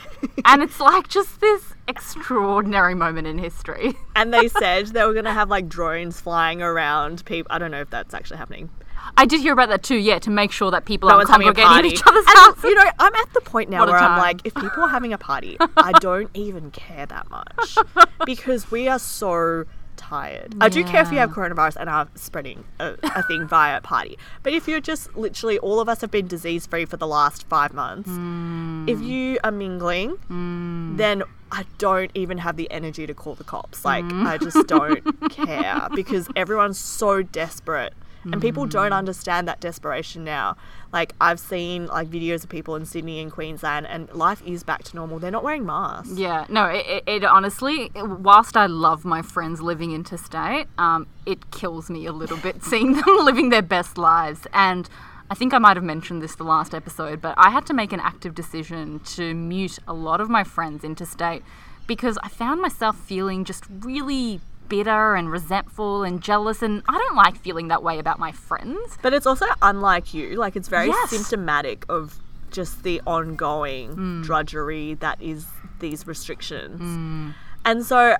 [0.45, 3.93] And it's like just this extraordinary moment in history.
[4.15, 7.51] And they said they were going to have like drones flying around people.
[7.51, 8.69] I don't know if that's actually happening.
[9.17, 11.47] I did hear about that too, yeah, to make sure that people No aren't having
[11.47, 11.87] a congregating party.
[11.89, 12.63] at each other's And, houses.
[12.63, 15.13] You know, I'm at the point now What where I'm like, if people are having
[15.13, 17.77] a party, I don't even care that much
[18.25, 19.65] because we are so
[19.97, 20.55] tired.
[20.61, 24.17] I do care if you have coronavirus and are spreading a, a thing via party.
[24.43, 27.45] But if you're just literally, all of us have been disease free for the last
[27.49, 28.09] five months.
[28.09, 28.87] Hmm.
[28.87, 30.95] If you are mingling, hmm.
[30.95, 33.83] then I don't even have the energy to call the cops.
[33.83, 37.93] Like, I just don't care because everyone's so desperate.
[38.23, 40.57] And people don't understand that desperation now.
[40.91, 44.83] Like I've seen like videos of people in Sydney and Queensland, and life is back
[44.85, 45.19] to normal.
[45.19, 46.11] They're not wearing masks.
[46.13, 51.51] Yeah, no, it, it, it honestly, whilst I love my friends living interstate, um, it
[51.51, 54.47] kills me a little bit seeing them living their best lives.
[54.53, 54.89] And
[55.29, 57.93] I think I might have mentioned this the last episode, but I had to make
[57.93, 61.43] an active decision to mute a lot of my friends interstate
[61.85, 67.15] because I found myself feeling just really bitter and resentful and jealous, and I don't
[67.15, 68.97] like feeling that way about my friends.
[69.01, 70.35] But it's also unlike you.
[70.35, 71.09] Like it's very Yes.
[71.09, 72.15] symptomatic of
[72.51, 74.21] just the ongoing Hmm.
[74.21, 75.45] drudgery that is
[75.79, 76.79] these restrictions.
[76.79, 77.29] Hmm.
[77.65, 78.15] And so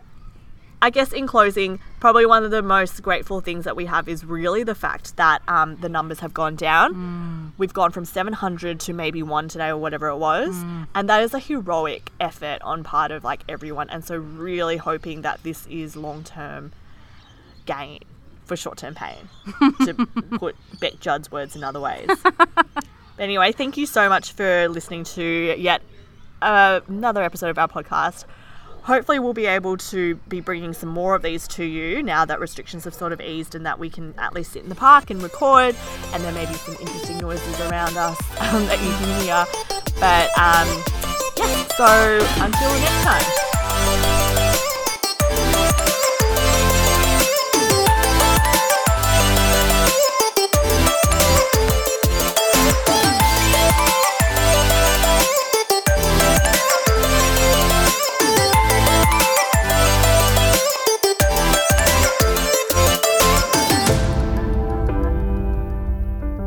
[0.82, 4.24] I guess in closing, probably one of the most grateful things that we have is
[4.26, 6.94] really the fact that um, the numbers have gone down.
[6.94, 7.48] Hmm.
[7.58, 10.56] We've gone from 700 to maybe one today or whatever it was.
[10.56, 10.84] Hmm.
[10.96, 13.90] And that is a heroic effort on part of like everyone.
[13.90, 16.72] And so really hoping that this is long term
[17.66, 18.00] gain
[18.46, 19.30] for short term pain,
[19.86, 19.94] to
[20.40, 22.10] put Bec Judd's words in other ways.
[22.24, 22.86] but
[23.20, 25.82] anyway, thank you so much for listening to yet
[26.42, 28.26] uh, another episode of our podcast.
[28.84, 32.40] Hopefully, we'll be able to be bringing some more of these to you now that
[32.40, 35.10] restrictions have sort of eased and that we can at least sit in the park
[35.10, 35.76] and record,
[36.14, 38.20] and there may be some interesting noises around us
[38.54, 39.46] um, that you can hear.
[40.00, 40.68] But um,
[41.38, 44.49] yeah, so until next time.